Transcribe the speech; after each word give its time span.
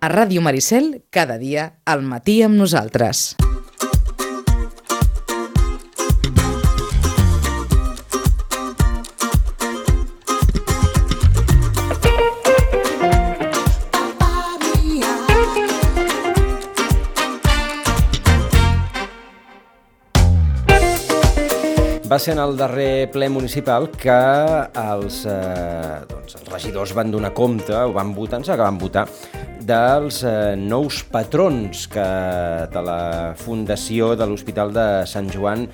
A 0.00 0.06
Ràdio 0.06 0.38
Maricel, 0.38 1.02
cada 1.10 1.40
dia, 1.42 1.62
al 1.82 2.04
matí 2.06 2.36
amb 2.46 2.54
nosaltres. 2.54 3.34
Va 22.08 22.16
ser 22.22 22.36
en 22.36 22.44
el 22.44 22.54
darrer 22.56 23.10
ple 23.10 23.26
municipal 23.28 23.90
que 23.90 24.14
els, 24.14 25.24
eh, 25.26 25.98
doncs, 26.06 26.38
els 26.38 26.54
regidors 26.54 26.94
van 26.94 27.10
donar 27.10 27.34
compte, 27.34 27.74
o 27.74 27.92
van 27.92 28.14
votar, 28.14 28.38
ens 28.38 28.54
van 28.54 28.78
votar, 28.78 29.08
dels 29.68 30.22
eh, 30.24 30.56
nous 30.56 31.02
patrons 31.12 31.84
que, 31.92 32.06
de 32.72 32.82
la 32.86 33.34
Fundació 33.36 34.14
de 34.16 34.24
l'Hospital 34.24 34.72
de 34.72 34.86
Sant 35.06 35.28
Joan 35.28 35.66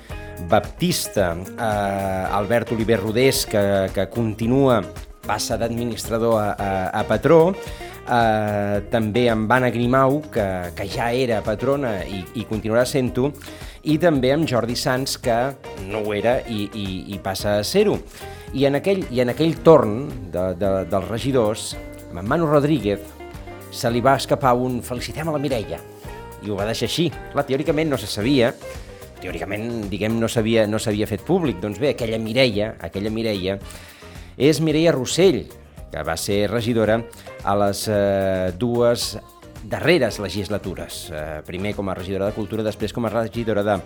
Baptista. 0.51 1.31
Eh, 1.35 2.35
Albert 2.35 2.73
Oliver 2.75 2.99
Rodés, 2.99 3.45
que, 3.47 3.63
que 3.95 4.07
continua, 4.11 4.81
passa 5.25 5.55
d'administrador 5.57 6.35
a, 6.41 6.49
a, 6.51 6.69
a 6.99 7.05
patró, 7.07 7.39
eh, 7.55 8.83
també 8.91 9.29
amb 9.31 9.51
Anna 9.55 9.71
Grimau, 9.71 10.19
que, 10.31 10.45
que 10.75 10.89
ja 10.91 11.13
era 11.15 11.39
patrona 11.45 12.01
i, 12.03 12.25
i 12.35 12.45
continuarà 12.49 12.83
sent-ho, 12.89 13.31
i 13.87 13.95
també 14.01 14.35
amb 14.35 14.49
Jordi 14.49 14.75
Sans, 14.75 15.15
que 15.23 15.39
no 15.87 16.03
ho 16.03 16.15
era 16.17 16.41
i, 16.51 16.67
i, 16.73 16.87
i 17.15 17.23
passa 17.23 17.61
a 17.61 17.65
ser-ho. 17.65 17.95
I, 18.51 18.67
en 18.67 18.81
aquell, 18.83 19.05
I 19.11 19.23
en 19.23 19.31
aquell 19.31 19.55
torn 19.63 20.01
de, 20.35 20.49
de, 20.59 20.77
dels 20.91 21.11
regidors, 21.11 21.75
Manu 22.15 22.47
Rodríguez, 22.47 23.14
se 23.75 23.91
li 23.91 24.01
va 24.03 24.15
escapar 24.15 24.55
un 24.55 24.79
felicitem 24.85 25.29
a 25.29 25.35
la 25.35 25.41
Mireia, 25.41 25.79
i 26.45 26.49
ho 26.49 26.57
va 26.57 26.67
deixar 26.69 26.87
així. 26.87 27.09
Clar, 27.33 27.45
teòricament 27.47 27.91
no 27.91 27.99
se 27.99 28.07
sabia, 28.09 28.53
teòricament, 29.21 29.89
diguem, 29.91 30.17
no 30.19 30.29
s'havia 30.31 30.65
no 30.69 30.79
fet 30.79 31.25
públic. 31.25 31.59
Doncs 31.61 31.79
bé, 31.79 31.93
aquella 31.93 32.19
Mireia, 32.19 32.75
aquella 32.79 33.11
Mireia, 33.11 33.59
és 34.37 34.61
Mireia 34.61 34.93
Rossell, 34.95 35.45
que 35.91 36.03
va 36.03 36.17
ser 36.17 36.49
regidora 36.51 37.01
a 37.43 37.55
les 37.55 37.87
eh, 37.87 38.51
dues 38.57 39.17
darreres 39.63 40.19
legislatures. 40.19 41.09
Eh, 41.11 41.41
primer 41.45 41.73
com 41.75 41.89
a 41.89 41.95
regidora 41.95 42.27
de 42.29 42.35
Cultura, 42.35 42.63
després 42.63 42.93
com 42.93 43.05
a 43.05 43.13
regidora 43.13 43.63
de, 43.63 43.79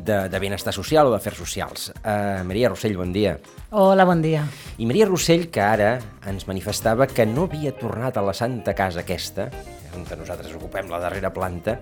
de, 0.00 0.28
de 0.28 0.38
Benestar 0.38 0.72
Social 0.72 1.06
o 1.06 1.12
d'Afers 1.12 1.36
Socials. 1.38 1.92
Eh, 2.04 2.42
Maria 2.46 2.70
Rossell, 2.72 2.96
bon 2.96 3.12
dia. 3.12 3.36
Hola, 3.70 4.04
bon 4.08 4.22
dia. 4.22 4.46
I 4.78 4.86
Maria 4.88 5.06
Rossell, 5.06 5.48
que 5.52 5.60
ara 5.60 5.98
ens 6.28 6.46
manifestava 6.48 7.06
que 7.06 7.26
no 7.26 7.48
havia 7.50 7.74
tornat 7.76 8.16
a 8.16 8.24
la 8.24 8.34
Santa 8.34 8.74
Casa 8.74 9.04
aquesta, 9.04 9.50
on 9.96 10.06
nosaltres 10.18 10.54
ocupem 10.56 10.88
la 10.90 11.00
darrera 11.02 11.32
planta, 11.32 11.78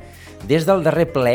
des 0.46 0.66
del 0.66 0.82
darrer 0.82 1.10
ple 1.12 1.34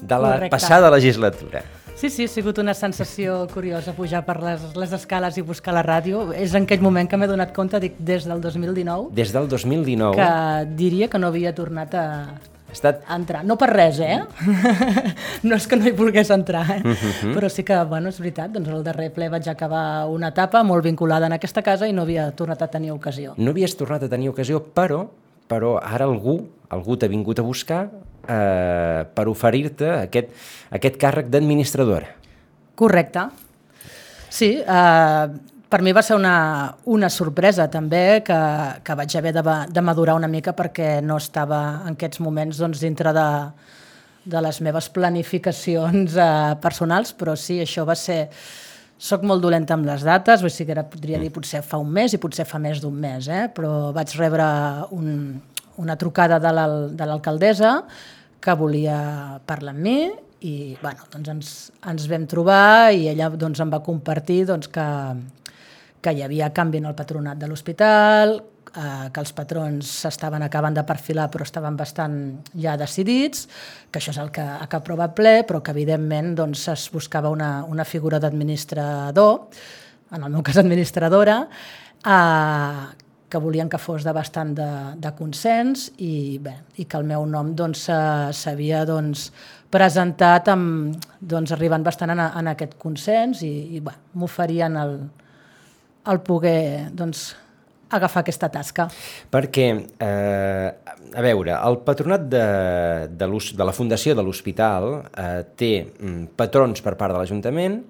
de 0.00 0.14
la 0.14 0.34
Correcte. 0.34 0.50
passada 0.50 0.90
legislatura. 0.90 1.62
Sí, 1.98 2.10
sí, 2.10 2.28
ha 2.28 2.30
sigut 2.30 2.58
una 2.62 2.74
sensació 2.78 3.48
curiosa 3.50 3.90
pujar 3.90 4.20
per 4.22 4.36
les, 4.38 4.62
les 4.78 4.92
escales 4.94 5.34
i 5.34 5.42
buscar 5.42 5.74
la 5.74 5.82
ràdio. 5.82 6.28
És 6.30 6.54
en 6.54 6.62
aquell 6.68 6.82
moment 6.84 7.08
que 7.10 7.18
m'he 7.18 7.26
donat 7.26 7.50
compte, 7.56 7.80
dic, 7.82 7.96
des 7.98 8.22
del 8.28 8.38
2019, 8.40 9.10
Des 9.18 9.32
del 9.34 9.48
2019 9.50 10.14
que 10.14 10.76
diria 10.78 11.08
que 11.10 11.18
no 11.18 11.32
havia 11.32 11.50
tornat 11.58 11.94
a, 11.98 12.04
ha 12.68 12.74
estat 12.76 13.00
entrar. 13.14 13.44
No 13.48 13.56
per 13.60 13.70
res, 13.72 13.98
eh? 14.04 14.18
no 15.48 15.56
és 15.56 15.66
que 15.68 15.78
no 15.80 15.88
hi 15.88 15.94
volgués 15.96 16.30
entrar, 16.34 16.64
eh? 16.76 16.96
Però 17.32 17.48
sí 17.52 17.64
que, 17.64 17.78
bueno, 17.88 18.12
és 18.12 18.20
veritat, 18.20 18.52
doncs 18.52 18.68
el 18.74 18.84
darrer 18.84 19.08
ple 19.14 19.30
vaig 19.32 19.48
acabar 19.48 20.06
una 20.12 20.30
etapa 20.34 20.62
molt 20.66 20.84
vinculada 20.84 21.30
en 21.30 21.36
aquesta 21.38 21.64
casa 21.64 21.88
i 21.88 21.96
no 21.96 22.04
havia 22.04 22.28
tornat 22.36 22.62
a 22.62 22.70
tenir 22.72 22.92
ocasió. 22.92 23.34
No 23.38 23.56
havies 23.56 23.76
tornat 23.78 24.04
a 24.04 24.12
tenir 24.12 24.28
ocasió, 24.34 24.60
però, 24.60 25.06
però 25.48 25.78
ara 25.80 26.08
algú, 26.08 26.42
algú 26.68 26.98
t'ha 27.00 27.08
vingut 27.08 27.40
a 27.40 27.46
buscar 27.46 27.86
eh, 27.88 29.04
per 29.14 29.28
oferir-te 29.32 29.90
aquest, 30.04 30.32
aquest 30.76 31.00
càrrec 31.00 31.32
d'administradora. 31.32 32.12
Correcte. 32.78 33.30
Sí, 34.28 34.58
eh, 34.60 35.56
per 35.68 35.82
mi 35.84 35.92
va 35.92 36.02
ser 36.02 36.16
una, 36.16 36.74
una 36.88 37.10
sorpresa 37.12 37.68
també 37.68 38.22
que, 38.24 38.38
que 38.84 38.96
vaig 38.96 39.16
haver 39.18 39.34
de, 39.36 39.42
de 39.68 39.82
madurar 39.84 40.16
una 40.16 40.30
mica 40.30 40.54
perquè 40.56 40.98
no 41.04 41.18
estava 41.20 41.60
en 41.84 41.98
aquests 41.98 42.22
moments 42.24 42.60
doncs, 42.62 42.80
dintre 42.80 43.12
de, 43.12 43.28
de 44.24 44.42
les 44.44 44.60
meves 44.64 44.88
planificacions 44.94 46.16
eh, 46.16 46.30
personals, 46.62 47.12
però 47.12 47.36
sí, 47.36 47.60
això 47.64 47.86
va 47.88 47.98
ser... 47.98 48.24
Soc 48.98 49.22
molt 49.22 49.38
dolenta 49.38 49.76
amb 49.76 49.86
les 49.86 50.02
dates, 50.02 50.40
vull 50.42 50.50
dir 50.50 50.64
que 50.66 50.72
ara 50.74 50.82
podria 50.90 51.20
dir 51.22 51.28
potser 51.30 51.60
fa 51.62 51.78
un 51.78 51.92
mes 51.94 52.16
i 52.16 52.18
potser 52.18 52.42
fa 52.42 52.58
més 52.58 52.80
d'un 52.82 52.96
mes, 52.98 53.28
eh? 53.30 53.44
però 53.54 53.92
vaig 53.94 54.10
rebre 54.18 54.42
un, 54.90 55.36
una 55.78 55.94
trucada 55.94 56.40
de 56.42 56.50
l'alcaldessa 57.06 57.76
que 58.42 58.56
volia 58.58 58.96
parlar 59.46 59.76
amb 59.76 59.84
mi 59.86 60.00
i 60.42 60.74
bueno, 60.82 61.06
doncs 61.14 61.30
ens, 61.30 61.52
ens 61.92 62.08
vam 62.10 62.26
trobar 62.26 62.90
i 62.90 63.06
ella 63.12 63.30
doncs, 63.30 63.62
em 63.62 63.70
va 63.70 63.78
compartir 63.86 64.40
doncs, 64.50 64.66
que, 64.66 64.88
que 66.00 66.12
hi 66.14 66.22
havia 66.22 66.52
canvi 66.54 66.78
en 66.78 66.86
el 66.90 66.94
patronat 66.98 67.38
de 67.40 67.48
l'hospital, 67.50 68.36
eh, 68.76 69.08
que 69.12 69.20
els 69.20 69.32
patrons 69.34 69.88
s'estaven 70.04 70.42
acabant 70.46 70.76
de 70.76 70.84
perfilar 70.86 71.28
però 71.32 71.42
estaven 71.46 71.76
bastant 71.76 72.14
ja 72.54 72.76
decidits, 72.76 73.48
que 73.90 73.98
això 74.00 74.14
és 74.14 74.20
el 74.22 74.30
que, 74.30 74.44
el 74.44 74.68
que 74.68 74.80
ple, 75.14 75.42
però 75.48 75.62
que 75.62 75.70
evidentment 75.74 76.34
doncs, 76.36 76.68
es 76.68 76.88
buscava 76.92 77.30
una, 77.30 77.64
una 77.64 77.84
figura 77.84 78.18
d'administrador, 78.20 79.48
en 80.12 80.22
el 80.22 80.30
meu 80.30 80.42
cas 80.42 80.56
administradora, 80.56 81.48
eh, 82.06 82.86
que 83.28 83.38
volien 83.38 83.68
que 83.68 83.76
fos 83.76 84.04
de 84.04 84.12
bastant 84.16 84.54
de, 84.56 84.68
de 84.96 85.10
consens 85.12 85.90
i, 85.98 86.38
bé, 86.40 86.54
i 86.80 86.86
que 86.88 86.96
el 86.96 87.04
meu 87.04 87.26
nom 87.28 87.50
doncs, 87.54 87.82
s'ha- 87.88 88.32
s'havia 88.32 88.86
doncs, 88.88 89.26
presentat 89.68 90.48
amb, 90.48 90.96
doncs, 91.20 91.52
arribant 91.52 91.84
bastant 91.84 92.14
en, 92.14 92.22
en 92.24 92.48
aquest 92.54 92.78
consens 92.80 93.42
i, 93.44 93.76
i 93.76 93.82
m'oferien 94.16 94.78
el, 94.80 94.94
el 96.08 96.22
poder 96.24 96.88
doncs, 96.96 97.30
agafar 97.90 98.22
aquesta 98.22 98.48
tasca. 98.52 98.88
Perquè, 99.32 99.68
eh, 100.04 100.68
a 101.14 101.24
veure, 101.24 101.54
el 101.56 101.78
patronat 101.86 102.26
de, 102.28 102.44
de, 103.08 103.28
de 103.28 103.68
la 103.68 103.74
Fundació 103.76 104.16
de 104.16 104.24
l'Hospital 104.24 104.90
eh, 105.08 105.44
té 105.56 105.72
mm, 105.84 106.34
patrons 106.38 106.84
per 106.84 106.96
part 107.00 107.14
de 107.14 107.22
l'Ajuntament, 107.22 107.80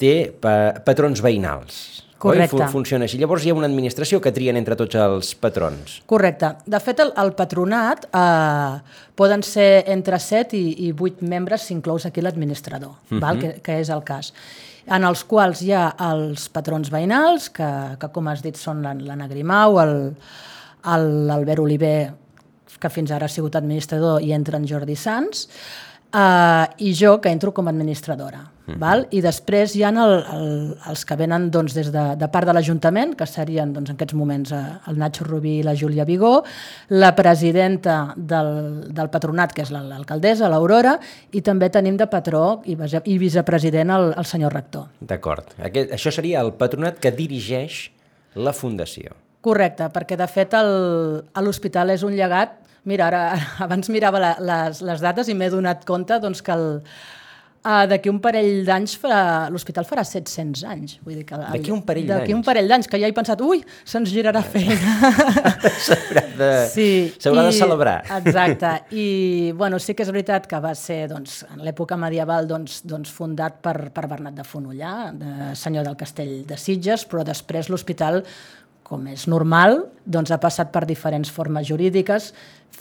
té 0.00 0.14
pa, 0.40 0.74
patrons 0.84 1.22
veïnals. 1.24 2.03
Correcte. 2.18 2.56
Oi? 2.56 2.62
Fu- 2.66 2.72
Funciona 2.72 3.04
així. 3.04 3.18
Llavors 3.18 3.44
hi 3.44 3.50
ha 3.50 3.54
una 3.54 3.66
administració 3.66 4.20
que 4.20 4.32
trien 4.32 4.56
entre 4.56 4.76
tots 4.76 4.94
els 4.94 5.34
patrons. 5.34 6.00
Correcte. 6.06 6.54
De 6.66 6.80
fet, 6.80 7.00
el, 7.00 7.12
el 7.20 7.32
patronat 7.34 8.06
eh, 8.12 8.80
poden 9.14 9.42
ser 9.42 9.84
entre 9.92 10.18
7 10.18 10.56
i, 10.56 10.88
i 10.88 10.92
8 10.92 11.22
membres 11.28 11.62
si 11.62 11.74
inclous 11.74 12.06
aquí 12.06 12.20
l'administrador, 12.22 12.90
uh 13.10 13.18
-huh. 13.18 13.40
que, 13.40 13.60
que 13.62 13.80
és 13.80 13.88
el 13.90 14.02
cas 14.04 14.32
en 14.86 15.02
els 15.04 15.24
quals 15.24 15.62
hi 15.62 15.72
ha 15.72 15.94
els 15.98 16.48
patrons 16.50 16.90
veïnals, 16.90 17.48
que, 17.50 17.96
que 17.98 18.08
com 18.12 18.28
has 18.28 18.42
dit 18.42 18.54
són 18.56 18.82
l'An- 18.82 19.00
l'Anna 19.06 19.26
Grimau, 19.28 19.78
l'Albert 20.84 21.58
Oliver, 21.60 22.12
que 22.80 22.90
fins 22.90 23.10
ara 23.10 23.24
ha 23.24 23.32
sigut 23.32 23.54
administrador, 23.56 24.20
i 24.22 24.32
entra 24.36 24.58
en 24.60 24.66
Jordi 24.68 24.96
Sans, 24.96 25.48
uh, 26.14 26.64
i 26.78 26.94
jo, 26.94 27.18
que 27.20 27.28
entro 27.34 27.52
com 27.52 27.66
a 27.66 27.72
administradora. 27.74 28.38
Mm 28.64 28.78
val? 28.80 29.02
I 29.12 29.20
després 29.20 29.74
hi 29.76 29.82
ha 29.84 29.90
el, 29.92 30.12
el, 30.32 30.46
els 30.88 31.02
que 31.04 31.16
venen 31.20 31.50
doncs, 31.52 31.74
des 31.76 31.90
de, 31.92 32.04
de 32.16 32.28
part 32.32 32.48
de 32.48 32.52
l'Ajuntament, 32.56 33.10
que 33.18 33.26
serien 33.28 33.74
doncs, 33.74 33.90
en 33.92 33.98
aquests 33.98 34.14
moments 34.16 34.52
eh, 34.56 34.60
el 34.88 34.96
Nacho 35.02 35.26
Rubí 35.26 35.58
i 35.58 35.62
la 35.66 35.74
Júlia 35.76 36.06
Vigó, 36.08 36.38
la 36.88 37.10
presidenta 37.14 38.14
del, 38.16 38.88
del 38.88 39.10
patronat, 39.12 39.52
que 39.52 39.66
és 39.66 39.70
la- 39.74 39.82
l'alcaldessa, 39.84 40.48
l'Aurora, 40.48 40.94
i 41.36 41.42
també 41.44 41.68
tenim 41.68 41.98
de 42.00 42.06
patró 42.08 42.62
i, 42.64 42.74
vice- 42.74 43.02
i 43.04 43.18
vicepresident 43.20 43.90
el, 43.90 44.14
el 44.16 44.24
senyor 44.24 44.54
rector. 44.56 44.88
D'acord. 45.00 45.52
Això 45.60 46.10
seria 46.10 46.40
el 46.40 46.54
patronat 46.56 46.96
que 47.04 47.12
dirigeix 47.12 47.90
la 48.34 48.54
Fundació. 48.56 49.12
Correcte, 49.44 49.90
perquè 49.92 50.16
de 50.16 50.26
fet 50.30 50.54
l'hospital 51.44 51.94
és 51.96 52.04
un 52.06 52.16
llegat... 52.16 52.60
Mira, 52.84 53.06
ara 53.08 53.20
abans 53.64 53.88
mirava 53.88 54.18
la, 54.20 54.34
les, 54.44 54.82
les 54.84 55.00
dates 55.00 55.28
i 55.32 55.34
m'he 55.36 55.46
donat 55.48 55.86
compte 55.88 56.18
doncs, 56.20 56.42
que 56.44 56.52
el, 56.52 56.64
uh, 57.64 57.84
d'aquí 57.88 58.10
un 58.12 58.18
parell 58.20 58.58
d'anys 58.66 58.98
l'hospital 59.54 59.86
farà 59.88 60.02
700 60.04 60.64
anys. 60.68 60.98
Vull 61.06 61.16
dir 61.16 61.24
que 61.30 61.38
D'aquí 61.40 61.72
un 61.72 61.80
parell 61.88 62.10
D'aquí 62.10 62.34
un 62.36 62.42
d'anys? 62.42 62.44
parell 62.50 62.68
d'anys, 62.68 62.88
que 62.92 63.00
ja 63.00 63.08
he 63.08 63.14
pensat, 63.16 63.40
ui, 63.40 63.62
se'ns 63.88 64.12
girarà 64.12 64.42
feina. 64.44 64.98
S'haurà 65.86 66.24
de, 66.36 66.50
Sí, 66.74 66.88
s'haurà 67.16 67.46
de 67.48 67.54
i- 67.54 67.58
celebrar. 67.62 67.96
Exacte. 68.18 68.72
I 69.00 69.06
bueno, 69.56 69.78
sí 69.80 69.94
que 69.96 70.04
és 70.04 70.12
veritat 70.12 70.44
que 70.50 70.60
va 70.60 70.74
ser 70.76 71.06
doncs, 71.08 71.38
en 71.54 71.64
l'època 71.64 71.96
medieval 71.96 72.44
doncs, 72.50 72.82
doncs, 72.84 73.14
fundat 73.16 73.62
per, 73.64 73.78
per 73.96 74.04
Bernat 74.12 74.36
de 74.36 74.44
Fonollà, 74.44 74.92
de 75.16 75.54
senyor 75.56 75.88
del 75.88 75.96
castell 75.96 76.42
de 76.52 76.60
Sitges, 76.60 77.06
però 77.08 77.24
després 77.24 77.72
l'hospital 77.72 78.20
com 78.84 79.06
és 79.08 79.24
normal, 79.32 79.80
doncs 80.04 80.30
ha 80.34 80.38
passat 80.40 80.70
per 80.72 80.84
diferents 80.86 81.30
formes 81.32 81.66
jurídiques 81.66 82.32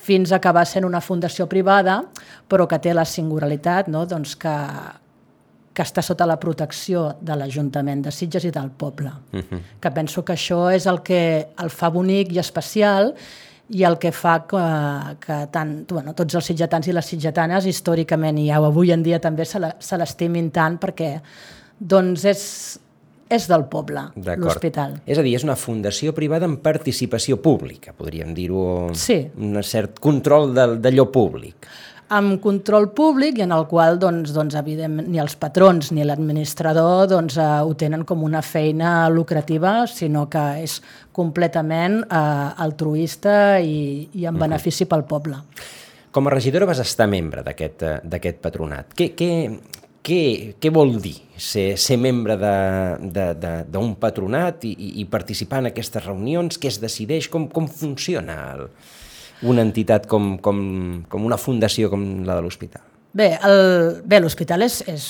fins 0.03 0.33
a 0.33 0.41
acabar 0.41 0.65
sent 0.67 0.83
una 0.85 1.01
fundació 1.01 1.47
privada, 1.47 2.01
però 2.49 2.67
que 2.67 2.79
té 2.83 2.93
la 2.93 3.05
singularitat 3.07 3.87
no? 3.87 4.03
doncs 4.09 4.35
que, 4.39 4.55
que 5.73 5.85
està 5.85 6.03
sota 6.03 6.27
la 6.27 6.37
protecció 6.41 7.13
de 7.21 7.37
l'Ajuntament 7.39 8.03
de 8.03 8.11
Sitges 8.11 8.43
i 8.49 8.51
del 8.51 8.69
poble. 8.69 9.13
Uh 9.31 9.39
-huh. 9.39 9.61
Que 9.79 9.91
penso 9.91 10.25
que 10.25 10.33
això 10.33 10.73
és 10.75 10.85
el 10.85 11.01
que 11.01 11.47
el 11.57 11.69
fa 11.69 11.89
bonic 11.89 12.33
i 12.33 12.39
especial 12.39 13.13
i 13.69 13.83
el 13.83 13.97
que 13.97 14.11
fa 14.11 14.45
que, 14.45 14.63
que 15.19 15.47
tant, 15.51 15.85
bueno, 15.87 16.13
tots 16.13 16.35
els 16.35 16.45
sitgetans 16.45 16.87
i 16.87 16.91
les 16.91 17.05
sitgetanes 17.05 17.65
històricament 17.65 18.37
i 18.37 18.51
avui 18.51 18.91
en 18.91 19.03
dia 19.03 19.19
també 19.19 19.45
se 19.45 19.97
l'estimin 19.97 20.51
tant 20.51 20.77
perquè 20.77 21.21
doncs 21.79 22.25
és, 22.25 22.79
és 23.29 23.47
del 23.49 23.65
poble, 23.71 24.07
l'hospital. 24.15 24.99
És 25.05 25.19
a 25.19 25.25
dir, 25.25 25.35
és 25.37 25.45
una 25.47 25.55
fundació 25.59 26.13
privada 26.17 26.49
amb 26.49 26.61
participació 26.63 27.39
pública, 27.41 27.95
podríem 27.97 28.33
dir-ho, 28.35 28.91
sí. 28.97 29.21
un 29.37 29.57
cert 29.63 29.99
control 30.03 30.53
d'allò 30.53 31.09
públic 31.11 31.71
amb 32.13 32.39
control 32.43 32.89
públic 32.93 33.39
i 33.39 33.45
en 33.45 33.53
el 33.55 33.65
qual 33.69 33.97
doncs, 34.01 34.33
doncs, 34.35 34.55
evidentment, 34.59 35.07
ni 35.09 35.21
els 35.21 35.35
patrons 35.39 35.91
ni 35.95 36.05
l'administrador 36.05 37.07
doncs, 37.11 37.37
eh, 37.41 37.47
ho 37.63 37.73
tenen 37.79 38.03
com 38.05 38.23
una 38.25 38.43
feina 38.45 39.09
lucrativa, 39.09 39.75
sinó 39.87 40.27
que 40.29 40.43
és 40.63 40.79
completament 41.15 42.01
eh, 42.03 42.17
altruista 42.65 43.59
i, 43.59 44.09
i 44.13 44.27
en 44.29 44.39
benefici 44.39 44.85
pel 44.89 45.07
poble. 45.09 45.39
Com 46.13 46.29
a 46.29 46.35
regidora 46.35 46.67
vas 46.69 46.83
estar 46.83 47.07
membre 47.09 47.41
d'aquest 47.45 47.87
eh, 47.87 48.35
patronat. 48.41 48.93
Què, 48.97 49.13
què, 49.17 49.31
què, 50.03 50.55
què 50.59 50.71
vol 50.73 50.97
dir 51.01 51.15
ser, 51.39 51.73
ser 51.79 51.97
membre 52.01 52.35
d'un 52.37 53.93
patronat 53.99 54.65
i, 54.67 54.73
i 54.99 55.05
participar 55.09 55.63
en 55.63 55.71
aquestes 55.71 56.03
reunions? 56.05 56.59
Què 56.59 56.71
es 56.71 56.81
decideix? 56.83 57.29
Com, 57.31 57.47
com 57.51 57.69
funciona 57.71 58.35
el, 58.53 58.67
una 59.47 59.63
entitat 59.63 60.07
com, 60.11 60.35
com, 60.43 60.59
com 61.09 61.29
una 61.29 61.39
fundació 61.39 61.89
com 61.93 62.03
la 62.27 62.37
de 62.37 62.45
l'hospital? 62.45 62.83
Bé, 63.13 63.29
l'hospital 64.19 64.65
és, 64.65 64.81
és, 64.89 65.07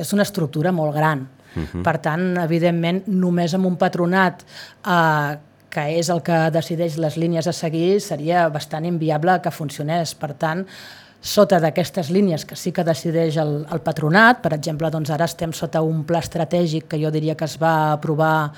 és 0.00 0.12
una 0.16 0.26
estructura 0.26 0.72
molt 0.72 0.94
gran. 0.96 1.26
Uh 1.54 1.60
mhm. 1.60 1.66
-huh. 1.72 1.82
Per 1.84 1.98
tant, 1.98 2.36
evidentment, 2.42 3.04
només 3.06 3.54
amb 3.54 3.66
un 3.66 3.76
patronat 3.76 4.44
eh, 4.86 5.38
que 5.70 5.98
és 5.98 6.08
el 6.08 6.22
que 6.22 6.50
decideix 6.50 6.96
les 6.98 7.16
línies 7.16 7.46
a 7.46 7.52
seguir, 7.52 8.00
seria 8.00 8.48
bastant 8.48 8.84
inviable 8.84 9.40
que 9.42 9.50
funcionés. 9.50 10.14
Per 10.14 10.34
tant, 10.34 10.66
sota 11.24 11.56
d'aquestes 11.62 12.10
línies 12.12 12.44
que 12.44 12.56
sí 12.56 12.70
que 12.76 12.84
decideix 12.84 13.38
el, 13.40 13.54
el 13.72 13.80
patronat, 13.84 14.42
per 14.44 14.52
exemple, 14.56 14.90
doncs 14.92 15.12
ara 15.14 15.24
estem 15.24 15.54
sota 15.56 15.80
un 15.82 16.02
pla 16.04 16.20
estratègic 16.20 16.90
que 16.90 17.00
jo 17.00 17.12
diria 17.14 17.34
que 17.34 17.48
es 17.48 17.56
va 17.60 17.94
aprovar 17.94 18.52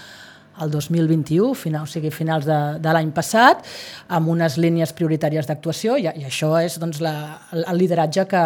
el 0.65 0.71
2021, 0.73 1.53
final, 1.55 1.85
o 1.85 1.91
sigui, 1.91 2.11
finals 2.11 2.47
de, 2.49 2.59
de 2.83 2.97
l'any 2.97 3.13
passat, 3.15 3.63
amb 4.09 4.33
unes 4.33 4.57
línies 4.59 4.95
prioritàries 4.97 5.47
d'actuació, 5.47 5.99
i, 6.01 6.09
i 6.09 6.27
això 6.27 6.55
és 6.59 6.79
doncs, 6.81 7.03
la, 7.05 7.15
el 7.53 7.77
lideratge 7.79 8.25
que, 8.31 8.43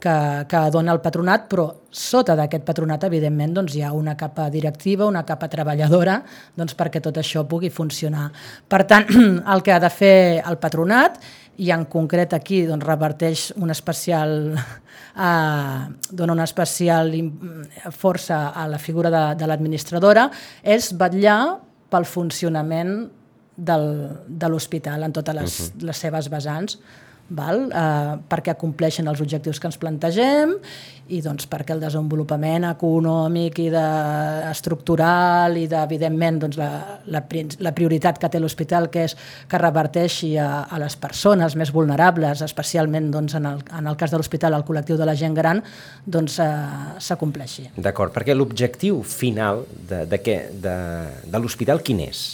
que, 0.00 0.16
que 0.48 0.62
dona 0.72 0.96
el 0.96 1.02
patronat, 1.04 1.46
però 1.52 1.68
sota 1.94 2.34
d'aquest 2.38 2.64
patronat, 2.66 3.06
evidentment, 3.06 3.54
doncs, 3.60 3.76
hi 3.76 3.84
ha 3.84 3.92
una 3.94 4.16
capa 4.18 4.48
directiva, 4.52 5.06
una 5.06 5.22
capa 5.28 5.48
treballadora, 5.52 6.18
doncs, 6.56 6.74
perquè 6.78 7.04
tot 7.04 7.20
això 7.20 7.44
pugui 7.48 7.70
funcionar. 7.70 8.30
Per 8.68 8.82
tant, 8.90 9.08
el 9.54 9.64
que 9.64 9.76
ha 9.76 9.80
de 9.84 9.92
fer 9.92 10.16
el 10.42 10.58
patronat 10.60 11.20
i 11.58 11.70
en 11.74 11.84
concret 11.90 12.34
aquí 12.34 12.64
doncs, 12.66 12.86
reverteix 12.86 13.44
un 13.56 13.70
especial, 13.70 14.54
eh, 15.28 15.80
dona 16.10 16.36
una 16.36 16.46
especial 16.48 17.12
força 17.94 18.48
a 18.50 18.66
la 18.68 18.78
figura 18.78 19.10
de, 19.10 19.24
de 19.38 19.50
l'administradora, 19.50 20.28
és 20.62 20.92
vetllar 20.98 21.40
pel 21.90 22.08
funcionament 22.08 22.96
del, 23.54 23.88
de 24.26 24.50
l'hospital 24.50 25.06
en 25.06 25.12
totes 25.14 25.34
les, 25.34 25.58
uh 25.60 25.66
-huh. 25.66 25.86
les 25.86 25.96
seves 25.96 26.28
vessants 26.30 26.78
val? 27.28 27.68
Eh, 27.70 28.16
perquè 28.28 28.56
compleixen 28.60 29.08
els 29.08 29.22
objectius 29.24 29.60
que 29.60 29.70
ens 29.70 29.78
plantegem 29.80 30.54
i 31.12 31.20
doncs, 31.24 31.44
perquè 31.50 31.74
el 31.74 31.82
desenvolupament 31.82 32.64
econòmic 32.70 33.58
i 33.60 33.66
de, 33.72 33.84
estructural 34.48 35.56
i 35.60 35.66
evidentment 35.68 36.38
doncs, 36.44 36.56
la, 36.60 36.68
la, 37.12 37.22
la 37.64 37.72
prioritat 37.76 38.20
que 38.20 38.30
té 38.32 38.40
l'hospital 38.40 38.88
que 38.92 39.04
és 39.08 39.16
que 39.48 39.60
reverteixi 39.60 40.34
a, 40.40 40.64
a 40.64 40.80
les 40.80 40.96
persones 41.00 41.56
més 41.60 41.72
vulnerables, 41.74 42.44
especialment 42.46 43.10
doncs, 43.12 43.36
en, 43.36 43.50
el, 43.52 43.60
en 43.76 43.90
el 43.90 43.98
cas 44.00 44.14
de 44.14 44.20
l'hospital, 44.20 44.56
el 44.56 44.64
col·lectiu 44.64 44.96
de 45.00 45.08
la 45.08 45.16
gent 45.18 45.36
gran, 45.36 45.60
doncs 46.06 46.38
s'acompleixi. 47.04 47.68
Eh, 47.68 47.84
D'acord, 47.84 48.14
perquè 48.14 48.36
l'objectiu 48.36 49.02
final 49.04 49.64
de, 49.88 50.04
de, 50.08 50.22
què? 50.24 50.38
de, 50.64 50.78
de 51.28 51.42
l'hospital 51.42 51.84
quin 51.84 52.00
és? 52.08 52.24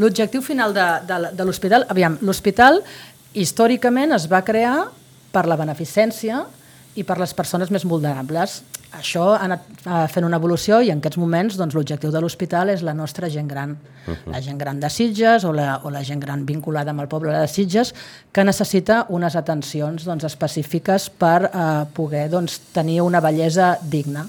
L'objectiu 0.00 0.40
final 0.42 0.72
de, 0.72 0.86
de, 1.08 1.16
de 1.36 1.44
l'hospital, 1.44 1.84
aviam, 1.92 2.16
l'hospital 2.24 2.80
històricament 3.34 4.14
es 4.16 4.28
va 4.30 4.44
crear 4.46 4.88
per 5.32 5.46
la 5.46 5.58
beneficència 5.60 6.44
i 6.98 7.04
per 7.06 7.18
les 7.20 7.34
persones 7.36 7.70
més 7.70 7.84
vulnerables. 7.86 8.62
Això 8.96 9.34
ha 9.34 9.42
anat 9.44 9.66
eh, 9.84 10.06
fent 10.08 10.24
una 10.24 10.38
evolució 10.40 10.80
i 10.80 10.88
en 10.90 11.02
aquests 11.02 11.20
moments 11.20 11.58
doncs, 11.60 11.76
l'objectiu 11.76 12.10
de 12.10 12.22
l'hospital 12.24 12.72
és 12.72 12.82
la 12.82 12.94
nostra 12.96 13.28
gent 13.28 13.48
gran. 13.48 13.76
Uh 14.06 14.14
-huh. 14.14 14.32
La 14.32 14.40
gent 14.40 14.58
gran 14.58 14.80
de 14.80 14.88
Sitges 14.88 15.44
o 15.44 15.52
la, 15.52 15.80
o 15.84 15.90
la 15.90 16.02
gent 16.02 16.20
gran 16.20 16.46
vinculada 16.46 16.90
amb 16.90 17.00
el 17.00 17.08
poble 17.08 17.32
de 17.32 17.46
Sitges 17.46 17.94
que 18.32 18.44
necessita 18.44 19.04
unes 19.08 19.36
atencions 19.36 20.04
doncs, 20.04 20.24
específiques 20.24 21.10
per 21.10 21.50
eh, 21.52 21.84
poder 21.92 22.30
doncs, 22.30 22.60
tenir 22.72 23.02
una 23.02 23.20
bellesa 23.20 23.78
digna. 23.82 24.26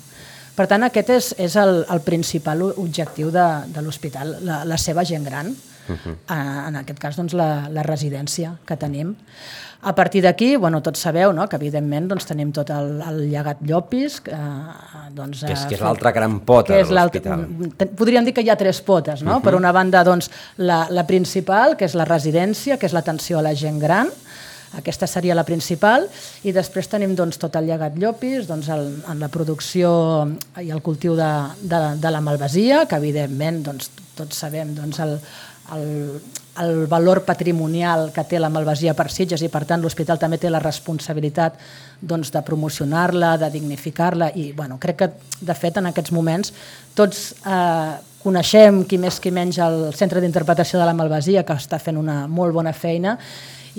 Per 0.55 0.67
tant, 0.67 0.83
aquest 0.83 1.09
és, 1.09 1.35
és 1.37 1.55
el, 1.55 1.85
el 1.89 2.01
principal 2.01 2.61
objectiu 2.61 3.31
de, 3.31 3.47
de 3.67 3.81
l'hospital, 3.81 4.37
la, 4.41 4.65
la 4.65 4.77
seva 4.77 5.05
gent 5.05 5.23
gran. 5.23 5.55
Uh 5.89 5.97
-huh. 6.05 6.67
en 6.67 6.75
aquest 6.75 6.99
cas 6.99 7.15
doncs, 7.15 7.33
la, 7.33 7.67
la 7.69 7.83
residència 7.83 8.55
que 8.65 8.77
tenim. 8.77 9.15
A 9.81 9.95
partir 9.95 10.21
d'aquí, 10.21 10.57
bueno, 10.57 10.81
tots 10.83 10.99
sabeu 10.99 11.31
no? 11.31 11.47
que 11.47 11.55
evidentment 11.55 12.09
doncs, 12.09 12.25
tenim 12.27 12.51
tot 12.51 12.69
el, 12.69 12.97
el 12.99 13.21
llegat 13.31 13.61
Llopis. 13.63 14.21
Eh, 14.27 14.35
doncs, 15.15 15.45
que 15.45 15.53
és, 15.53 15.65
que 15.69 15.75
és 15.75 15.81
l'altra 15.81 16.11
gran 16.11 16.41
pota 16.43 16.75
de 16.75 16.83
l'hospital. 16.83 17.45
Podríem 17.95 18.25
dir 18.25 18.33
que 18.33 18.43
hi 18.43 18.49
ha 18.49 18.57
tres 18.59 18.81
potes. 18.81 19.23
No? 19.23 19.31
Uh 19.31 19.37
-huh. 19.37 19.43
Per 19.43 19.55
una 19.55 19.71
banda, 19.71 20.03
doncs, 20.03 20.29
la, 20.57 20.87
la 20.89 21.07
principal, 21.07 21.77
que 21.77 21.85
és 21.85 21.95
la 21.95 22.03
residència, 22.03 22.77
que 22.77 22.87
és 22.87 22.93
l'atenció 22.93 23.39
a 23.39 23.41
la 23.41 23.55
gent 23.55 23.79
gran, 23.79 24.09
aquesta 24.77 25.07
seria 25.07 25.33
la 25.33 25.45
principal, 25.47 26.05
i 26.43 26.51
després 26.51 26.87
tenim 26.87 27.15
doncs, 27.15 27.39
tot 27.41 27.55
el 27.55 27.65
llegat 27.65 27.95
Llopis, 27.97 28.47
doncs, 28.47 28.67
el, 28.69 29.01
en 29.09 29.19
la 29.19 29.29
producció 29.29 29.89
i 30.61 30.69
el 30.69 30.81
cultiu 30.81 31.15
de, 31.15 31.31
de, 31.61 31.79
de 31.97 32.11
la 32.11 32.21
malvasia, 32.21 32.85
que 32.85 32.95
evidentment 32.95 33.63
doncs, 33.63 33.89
tots 34.15 34.37
sabem 34.37 34.75
doncs, 34.75 34.99
el, 34.99 35.17
el, 35.75 36.21
el 36.61 36.87
valor 36.87 37.23
patrimonial 37.23 38.09
que 38.15 38.25
té 38.27 38.39
la 38.39 38.51
Malvasia 38.51 38.95
per 38.97 39.07
Sitges 39.13 39.43
i 39.45 39.51
per 39.51 39.63
tant 39.69 39.83
l'hospital 39.83 40.19
també 40.19 40.39
té 40.41 40.51
la 40.51 40.61
responsabilitat 40.63 41.59
doncs, 42.01 42.33
de 42.33 42.41
promocionar-la, 42.45 43.35
de 43.37 43.51
dignificar-la 43.53 44.31
i 44.35 44.51
bueno, 44.57 44.79
crec 44.79 44.99
que 45.03 45.09
de 45.41 45.55
fet 45.55 45.79
en 45.79 45.89
aquests 45.91 46.13
moments 46.15 46.53
tots 46.97 47.29
eh, 47.45 47.93
coneixem 48.23 48.83
qui 48.89 48.99
més 48.99 49.21
qui 49.23 49.31
menys 49.31 49.61
el 49.63 49.79
Centre 49.95 50.19
d'Interpretació 50.19 50.81
de 50.81 50.89
la 50.89 50.97
Malvasia 50.97 51.45
que 51.47 51.55
està 51.55 51.79
fent 51.79 51.99
una 51.99 52.25
molt 52.27 52.53
bona 52.55 52.75
feina 52.75 53.17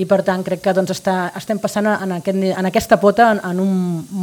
i 0.01 0.07
per 0.09 0.23
tant 0.25 0.45
crec 0.47 0.63
que 0.65 0.73
doncs, 0.77 0.93
està, 0.95 1.33
estem 1.37 1.59
passant 1.61 1.89
en, 1.91 2.15
aquest, 2.21 2.39
en 2.55 2.69
aquesta 2.69 2.97
pota 3.03 3.33
en, 3.35 3.43
en 3.51 3.61
un 3.61 3.75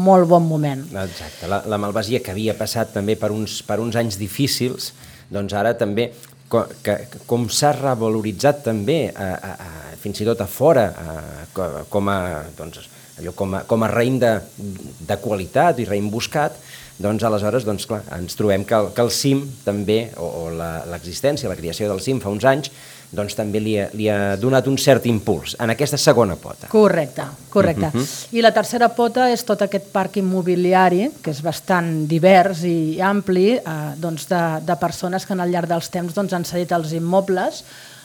molt 0.07 0.25
bon 0.29 0.45
moment. 0.47 0.85
Exacte, 1.03 1.49
la, 1.51 1.61
la 1.69 1.77
Malvasia 1.81 2.23
que 2.23 2.33
havia 2.33 2.55
passat 2.57 2.95
també 2.95 3.17
per 3.19 3.29
uns, 3.35 3.59
per 3.67 3.77
uns 3.83 3.99
anys 3.99 4.17
difícils, 4.17 4.93
doncs 5.29 5.53
ara 5.53 5.75
també 5.77 6.09
com, 6.51 6.73
que, 6.83 6.97
com 7.29 7.47
s'ha 7.51 7.73
revaloritzat 7.77 8.63
també 8.65 9.07
a, 9.11 9.29
a, 9.35 9.53
a, 9.53 9.95
fins 10.01 10.21
i 10.21 10.27
tot 10.27 10.41
a 10.43 10.49
fora 10.49 10.87
a, 10.91 11.15
com, 11.91 12.09
a, 12.11 12.19
doncs, 12.57 12.87
allò 13.19 13.33
com, 13.37 13.55
a, 13.57 13.63
com 13.69 13.83
a 13.83 13.91
raïm 13.91 14.19
de, 14.21 14.33
de 15.09 15.17
qualitat 15.23 15.81
i 15.81 15.87
raïm 15.89 16.09
buscat, 16.13 16.57
doncs 17.01 17.25
aleshores 17.27 17.65
doncs, 17.65 17.85
clar, 17.89 18.01
ens 18.17 18.37
trobem 18.37 18.65
que 18.65 18.77
el, 18.77 18.91
que 18.93 19.05
el 19.05 19.11
CIM 19.13 19.43
també, 19.65 19.99
o, 20.17 20.27
o 20.27 20.45
l'existència, 20.89 21.49
la, 21.49 21.55
la 21.55 21.59
creació 21.59 21.89
del 21.91 22.01
CIM 22.03 22.21
fa 22.23 22.33
uns 22.33 22.47
anys, 22.49 22.71
doncs 23.11 23.37
també 23.37 23.61
li 23.63 23.77
ha, 23.79 23.87
li 23.95 24.09
ha 24.11 24.35
donat 24.39 24.67
un 24.67 24.75
cert 24.79 25.05
impuls 25.07 25.55
en 25.63 25.71
aquesta 25.71 25.99
segona 25.99 26.35
pota. 26.39 26.67
Correcte, 26.71 27.23
correcte. 27.49 27.87
Uh 27.87 27.95
mhm. 27.95 28.03
-huh. 28.03 28.27
I 28.31 28.41
la 28.41 28.51
tercera 28.51 28.89
pota 28.89 29.29
és 29.31 29.43
tot 29.43 29.61
aquest 29.61 29.85
parc 29.91 30.17
immobiliari, 30.17 31.11
que 31.21 31.31
és 31.31 31.41
bastant 31.41 32.07
divers 32.07 32.63
i 32.63 32.99
ampli, 33.01 33.53
eh, 33.53 33.61
doncs 33.97 34.27
de, 34.27 34.59
de 34.65 34.75
persones 34.75 35.25
que 35.25 35.33
al 35.33 35.49
llarg 35.49 35.67
dels 35.67 35.89
temps 35.89 36.13
doncs, 36.13 36.33
han 36.33 36.45
cedit 36.45 36.71
els 36.71 36.91
immobles 36.91 37.63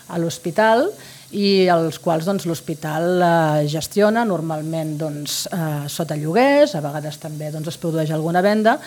a 0.08 0.18
l'hospital 0.18 0.90
i 1.32 1.66
els 1.66 1.98
quals 1.98 2.24
doncs, 2.24 2.46
l'hospital 2.46 3.22
eh, 3.22 3.66
gestiona 3.66 4.24
normalment 4.24 4.98
doncs, 4.98 5.48
eh, 5.52 5.88
sota 5.88 6.16
lloguers, 6.16 6.74
a 6.74 6.80
vegades 6.80 7.18
també 7.18 7.50
doncs, 7.50 7.68
es 7.68 7.78
produeix 7.78 8.10
alguna 8.10 8.40
venda, 8.40 8.78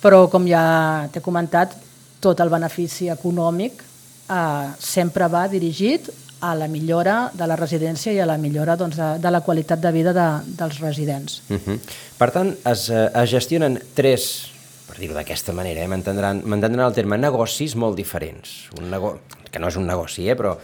però 0.00 0.28
com 0.30 0.46
ja 0.46 1.08
t'he 1.12 1.20
comentat, 1.20 1.76
tot 2.20 2.40
el 2.40 2.48
benefici 2.48 3.08
econòmic 3.08 3.89
eh, 4.30 4.68
sempre 4.78 5.28
va 5.28 5.46
dirigit 5.48 6.10
a 6.40 6.54
la 6.56 6.68
millora 6.68 7.30
de 7.36 7.46
la 7.46 7.56
residència 7.56 8.14
i 8.16 8.20
a 8.20 8.26
la 8.28 8.38
millora 8.40 8.76
doncs, 8.80 8.96
de, 8.96 9.10
de 9.20 9.32
la 9.32 9.42
qualitat 9.44 9.80
de 9.82 9.92
vida 9.92 10.14
de, 10.16 10.28
dels 10.56 10.80
residents. 10.80 11.42
Uh 11.50 11.58
-huh. 11.58 11.78
Per 12.18 12.30
tant, 12.30 12.54
es, 12.64 12.88
eh, 12.88 13.10
es 13.14 13.30
gestionen 13.30 13.78
tres, 13.94 14.50
per 14.88 14.98
dir-ho 14.98 15.14
d'aquesta 15.14 15.52
manera, 15.52 15.82
eh, 15.82 15.88
m'entendran 15.88 16.86
el 16.86 16.94
terme, 16.94 17.18
negocis 17.18 17.76
molt 17.76 17.96
diferents. 17.96 18.70
Un 18.78 18.90
nego... 18.90 19.20
que 19.50 19.58
no 19.58 19.66
és 19.66 19.76
un 19.76 19.86
negoci, 19.86 20.28
eh, 20.28 20.36
però 20.36 20.56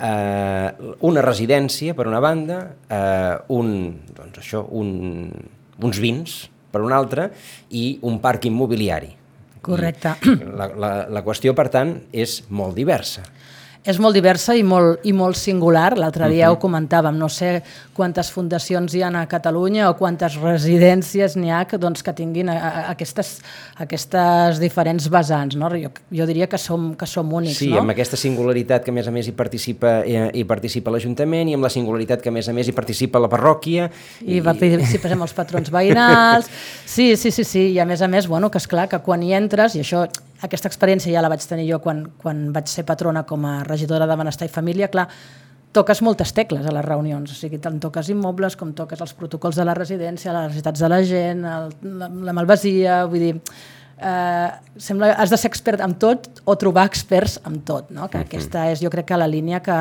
eh, 0.00 0.72
una 1.00 1.22
residència, 1.22 1.94
per 1.94 2.06
una 2.06 2.20
banda, 2.20 2.76
eh, 2.88 3.36
un, 3.48 4.00
doncs 4.16 4.38
això, 4.38 4.66
un, 4.70 5.30
uns 5.78 5.98
vins, 5.98 6.48
per 6.70 6.80
una 6.80 6.96
altra, 6.96 7.30
i 7.70 7.98
un 8.02 8.20
parc 8.20 8.46
immobiliari. 8.46 9.19
Correcte. 9.60 10.14
la, 10.60 10.70
la, 10.74 10.92
la 11.12 11.22
qüestió, 11.26 11.54
per 11.56 11.68
tant, 11.72 11.94
és 12.12 12.40
molt 12.48 12.76
diversa. 12.78 13.24
És 13.80 13.96
molt 13.96 14.12
diversa 14.12 14.52
i 14.56 14.62
molt, 14.66 15.00
i 15.08 15.12
molt 15.16 15.38
singular. 15.40 15.96
L'altre 15.96 16.28
dia 16.28 16.50
uh 16.50 16.52
-huh. 16.52 16.56
ho 16.56 16.60
comentàvem, 16.60 17.16
no 17.16 17.28
sé 17.28 17.62
quantes 17.94 18.30
fundacions 18.30 18.94
hi 18.94 19.02
ha 19.02 19.08
a 19.08 19.26
Catalunya 19.26 19.90
o 19.90 19.96
quantes 19.96 20.36
residències 20.36 21.36
n'hi 21.36 21.50
ha 21.50 21.64
que, 21.64 21.78
doncs, 21.78 22.02
que 22.02 22.12
tinguin 22.12 22.48
a, 22.48 22.52
a, 22.52 22.90
aquestes, 22.90 23.40
aquestes 23.76 24.58
diferents 24.58 25.08
vessants. 25.08 25.56
No? 25.56 25.68
Jo, 25.70 25.90
jo 26.10 26.26
diria 26.26 26.46
que 26.46 26.58
som, 26.58 26.94
que 26.94 27.06
som 27.06 27.32
únics. 27.32 27.58
Sí, 27.58 27.70
no? 27.70 27.78
amb 27.78 27.90
aquesta 27.90 28.16
singularitat 28.16 28.84
que 28.84 28.90
a 28.90 28.94
més 28.94 29.08
a 29.08 29.10
més 29.10 29.28
hi 29.28 29.32
participa, 29.32 30.04
hi, 30.04 30.30
hi 30.34 30.44
participa 30.44 30.90
l'Ajuntament 30.90 31.48
i 31.48 31.54
amb 31.54 31.62
la 31.62 31.70
singularitat 31.70 32.20
que 32.22 32.28
a 32.28 32.32
més 32.32 32.48
a 32.48 32.52
més 32.52 32.68
hi 32.68 32.72
participa 32.72 33.18
la 33.18 33.28
parròquia. 33.28 33.90
I, 34.20 34.36
i 34.36 34.40
participem 34.42 35.20
els 35.22 35.32
patrons 35.32 35.70
veïnals. 35.70 36.50
Sí, 36.90 37.16
sí, 37.16 37.30
sí, 37.30 37.44
sí, 37.44 37.60
i 37.72 37.78
a 37.78 37.84
més 37.84 38.02
a 38.02 38.08
més, 38.08 38.26
bueno, 38.26 38.50
que 38.50 38.58
és 38.58 38.66
clar 38.66 38.88
que 38.88 38.98
quan 38.98 39.22
hi 39.22 39.32
entres, 39.32 39.76
i 39.76 39.80
això 39.80 40.06
aquesta 40.42 40.68
experiència 40.68 41.12
ja 41.12 41.22
la 41.22 41.30
vaig 41.32 41.44
tenir 41.46 41.68
jo 41.68 41.80
quan, 41.84 42.04
quan 42.20 42.48
vaig 42.54 42.68
ser 42.70 42.86
patrona 42.88 43.24
com 43.28 43.44
a 43.46 43.60
regidora 43.66 44.06
de 44.08 44.16
Benestar 44.16 44.48
i 44.48 44.52
Família, 44.52 44.88
clar, 44.88 45.08
toques 45.72 46.00
moltes 46.02 46.32
tecles 46.34 46.66
a 46.66 46.72
les 46.74 46.84
reunions, 46.84 47.30
o 47.30 47.36
sigui, 47.36 47.60
tant 47.62 47.78
toques 47.82 48.08
immobles 48.10 48.56
com 48.58 48.72
toques 48.74 49.00
els 49.00 49.12
protocols 49.14 49.60
de 49.60 49.66
la 49.66 49.74
residència, 49.78 50.34
les 50.34 50.48
necessitats 50.48 50.82
de 50.82 50.90
la 50.90 51.02
gent, 51.06 51.44
el, 51.46 51.74
la, 52.00 52.08
la 52.30 52.34
malvasia, 52.34 53.04
vull 53.10 53.26
dir, 53.28 53.34
eh, 54.00 54.48
sembla, 54.76 55.12
has 55.14 55.30
de 55.30 55.38
ser 55.38 55.50
expert 55.52 55.84
en 55.84 55.94
tot 56.02 56.42
o 56.44 56.56
trobar 56.58 56.88
experts 56.90 57.38
en 57.46 57.60
tot, 57.62 57.90
no? 57.90 58.08
que 58.08 58.18
-huh. 58.18 58.26
aquesta 58.26 58.70
és 58.70 58.80
jo 58.82 58.90
crec 58.90 59.06
que 59.06 59.16
la 59.16 59.28
línia 59.28 59.60
que, 59.60 59.78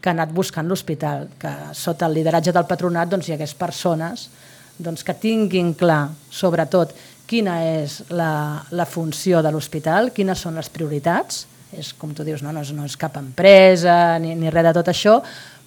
que 0.00 0.08
ha 0.08 0.12
anat 0.12 0.32
buscant 0.32 0.68
l'hospital, 0.68 1.28
que 1.38 1.50
sota 1.72 2.06
el 2.06 2.14
lideratge 2.14 2.52
del 2.52 2.66
patronat 2.66 3.08
doncs, 3.08 3.28
hi 3.28 3.32
hagués 3.32 3.54
persones 3.54 4.30
doncs, 4.78 5.02
que 5.04 5.14
tinguin 5.14 5.74
clar, 5.74 6.08
sobretot, 6.30 6.94
quina 7.28 7.58
és 7.82 8.00
la, 8.08 8.64
la 8.72 8.86
funció 8.88 9.42
de 9.44 9.52
l'hospital, 9.52 10.12
quines 10.16 10.40
són 10.40 10.56
les 10.58 10.70
prioritats, 10.72 11.44
és 11.76 11.92
com 12.00 12.14
tu 12.16 12.24
dius, 12.24 12.42
no, 12.42 12.52
no, 12.54 12.64
és, 12.64 12.72
no 12.72 12.86
és 12.88 12.96
cap 12.96 13.18
empresa 13.20 14.16
ni, 14.22 14.32
ni 14.38 14.50
res 14.52 14.64
de 14.70 14.74
tot 14.78 14.88
això, 14.88 15.18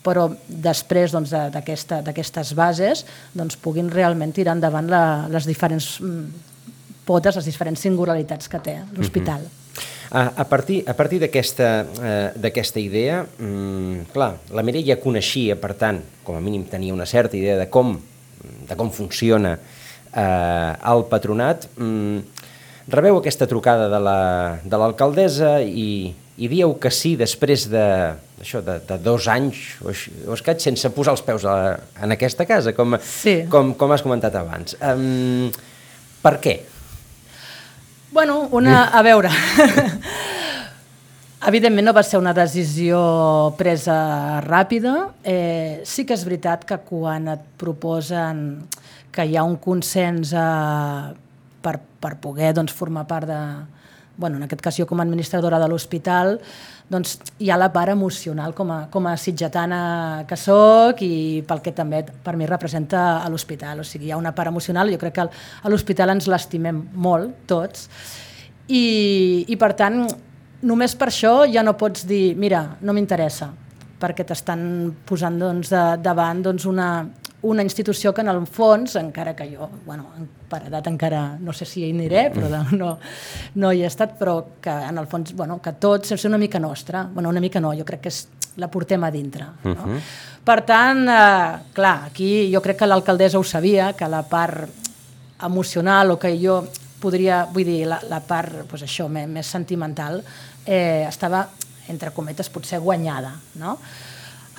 però 0.01 0.25
després 0.49 1.13
doncs, 1.13 1.29
d'aquestes 1.53 2.01
doncs, 2.07 2.53
bases 2.57 3.03
doncs, 3.37 3.59
puguin 3.61 3.91
realment 3.93 4.33
tirar 4.33 4.57
endavant 4.57 4.89
la, 4.89 5.03
les 5.29 5.45
diferents 5.45 5.93
mm, 6.01 7.03
potes, 7.05 7.37
les 7.37 7.49
diferents 7.49 7.85
singularitats 7.85 8.49
que 8.49 8.59
té 8.59 8.79
l'hospital. 8.97 9.45
Mm 9.45 9.49
-hmm. 9.49 9.57
A, 10.11 10.41
a 10.43 10.43
partir, 10.43 10.83
a 10.87 10.93
partir 10.93 11.19
d'aquesta 11.19 11.85
eh, 12.79 12.83
idea, 12.83 13.23
mm, 13.23 14.11
clar, 14.11 14.37
la 14.51 14.63
Mireia 14.63 14.99
coneixia, 14.99 15.55
per 15.55 15.73
tant, 15.73 16.01
com 16.23 16.35
a 16.35 16.41
mínim 16.41 16.65
tenia 16.65 16.93
una 16.93 17.05
certa 17.05 17.37
idea 17.37 17.57
de 17.57 17.69
com, 17.69 17.97
de 18.67 18.75
com 18.75 18.91
funciona 18.91 19.53
eh, 19.53 19.80
al 20.13 21.05
patronat. 21.11 21.67
Mm, 21.77 22.19
rebeu 22.91 23.19
aquesta 23.19 23.47
trucada 23.47 23.87
de 23.91 24.77
l'alcaldessa 24.77 25.59
la, 25.59 25.67
i, 25.67 26.11
i 26.37 26.49
dieu 26.51 26.73
que 26.81 26.91
sí 26.91 27.13
després 27.19 27.67
de, 27.71 27.85
això, 28.41 28.61
de, 28.65 28.79
de 28.87 28.97
dos 29.03 29.27
anys 29.31 29.61
o, 29.85 29.93
o 29.93 30.35
escaig 30.35 30.61
sense 30.63 30.89
posar 30.95 31.15
els 31.15 31.23
peus 31.25 31.45
a, 31.45 31.55
en 32.01 32.17
aquesta 32.17 32.47
casa, 32.49 32.73
com, 32.77 32.97
sí. 33.05 33.41
com, 33.51 33.73
com 33.77 33.93
has 33.93 34.03
comentat 34.05 34.35
abans. 34.39 34.75
Um, 34.81 35.51
per 36.21 36.37
què? 36.43 36.59
Bueno, 38.11 38.49
una, 38.51 38.89
a 38.91 39.01
veure, 39.07 39.29
evidentment 41.47 41.87
no 41.87 41.93
va 41.93 42.03
ser 42.05 42.19
una 42.21 42.33
decisió 42.37 42.99
presa 43.57 44.41
ràpida. 44.45 44.95
Eh, 45.23 45.81
sí 45.85 46.05
que 46.05 46.15
és 46.17 46.25
veritat 46.27 46.65
que 46.69 46.77
quan 46.85 47.27
et 47.33 47.43
proposen 47.61 48.61
que 49.11 49.25
hi 49.25 49.35
ha 49.35 49.43
un 49.43 49.57
consens 49.61 50.33
eh, 50.37 51.13
per, 51.61 51.77
per 52.01 52.15
poder 52.21 52.53
doncs, 52.57 52.73
formar 52.73 53.07
part 53.09 53.27
de, 53.29 53.39
bueno, 54.17 54.37
en 54.37 54.45
aquest 54.45 54.61
cas 54.61 54.77
jo 54.77 54.85
com 54.87 55.01
a 55.01 55.07
administradora 55.07 55.59
de 55.59 55.67
l'hospital, 55.71 56.37
doncs 56.91 57.17
hi 57.39 57.49
ha 57.49 57.57
la 57.57 57.71
part 57.73 57.93
emocional 57.93 58.53
com 58.53 58.71
a, 58.71 58.79
com 58.91 59.07
a 59.07 59.15
sitgetana 59.17 60.25
que 60.27 60.37
sóc 60.37 61.01
i 61.05 61.41
pel 61.47 61.61
que 61.63 61.73
també 61.75 62.03
per 62.23 62.35
mi 62.37 62.47
representa 62.49 63.21
a 63.21 63.29
l'hospital. 63.31 63.81
O 63.81 63.87
sigui, 63.87 64.09
hi 64.09 64.15
ha 64.15 64.19
una 64.19 64.35
part 64.35 64.51
emocional, 64.51 64.91
jo 64.91 64.99
crec 65.01 65.17
que 65.17 65.25
a 65.25 65.71
l'hospital 65.71 66.13
ens 66.13 66.27
l'estimem 66.29 66.83
molt, 66.93 67.47
tots, 67.49 67.87
i, 68.71 69.45
i 69.49 69.57
per 69.59 69.73
tant, 69.79 70.05
només 70.61 70.95
per 70.95 71.09
això 71.09 71.41
ja 71.51 71.63
no 71.63 71.77
pots 71.77 72.05
dir, 72.07 72.35
mira, 72.37 72.63
no 72.81 72.93
m'interessa, 72.93 73.51
perquè 74.01 74.25
t'estan 74.25 74.61
posant 75.05 75.39
doncs, 75.39 75.71
de, 75.73 75.81
davant 76.01 76.41
doncs, 76.43 76.65
una, 76.69 76.91
una 77.41 77.63
institució 77.63 78.13
que 78.13 78.21
en 78.21 78.29
el 78.29 78.45
fons, 78.45 78.95
encara 78.99 79.35
que 79.35 79.47
jo, 79.53 79.69
bueno, 79.85 80.09
per 80.49 80.65
edat 80.67 80.87
encara 80.91 81.21
no 81.39 81.53
sé 81.53 81.65
si 81.65 81.85
hi 81.85 81.91
aniré, 81.93 82.27
però 82.33 82.49
mm. 82.49 82.77
no, 82.77 82.91
no 83.55 83.71
hi 83.71 83.81
he 83.81 83.89
estat, 83.89 84.17
però 84.19 84.35
que 84.61 84.73
en 84.89 85.01
el 85.01 85.09
fons, 85.09 85.33
bueno, 85.37 85.59
que 85.63 85.73
tot 85.81 86.11
és 86.13 86.25
una 86.29 86.37
mica 86.41 86.59
nostra, 86.59 87.07
bueno, 87.13 87.29
una 87.29 87.41
mica 87.41 87.61
no, 87.61 87.73
jo 87.77 87.87
crec 87.87 88.05
que 88.05 88.13
és, 88.13 88.27
la 88.61 88.67
portem 88.67 89.03
a 89.03 89.11
dintre. 89.11 89.45
No? 89.45 89.71
Uh 89.71 89.75
mhm. 89.75 89.95
-huh. 89.95 90.01
Per 90.43 90.61
tant, 90.65 91.07
eh, 91.07 91.59
clar, 91.73 92.05
aquí 92.05 92.51
jo 92.53 92.61
crec 92.61 92.77
que 92.77 92.87
l'alcaldessa 92.87 93.37
ho 93.37 93.43
sabia, 93.43 93.93
que 93.93 94.07
la 94.07 94.23
part 94.23 94.69
emocional 95.43 96.11
o 96.11 96.19
que 96.19 96.37
jo 96.37 96.63
podria, 96.99 97.47
vull 97.51 97.65
dir, 97.65 97.87
la, 97.87 97.99
la 98.09 98.19
part, 98.19 98.65
pues 98.69 98.83
això, 98.83 99.07
més, 99.07 99.27
més 99.27 99.47
sentimental, 99.47 100.23
eh, 100.65 101.05
estava, 101.07 101.47
entre 101.89 102.11
cometes, 102.15 102.49
potser 102.49 102.79
guanyada, 102.79 103.35
no? 103.59 103.77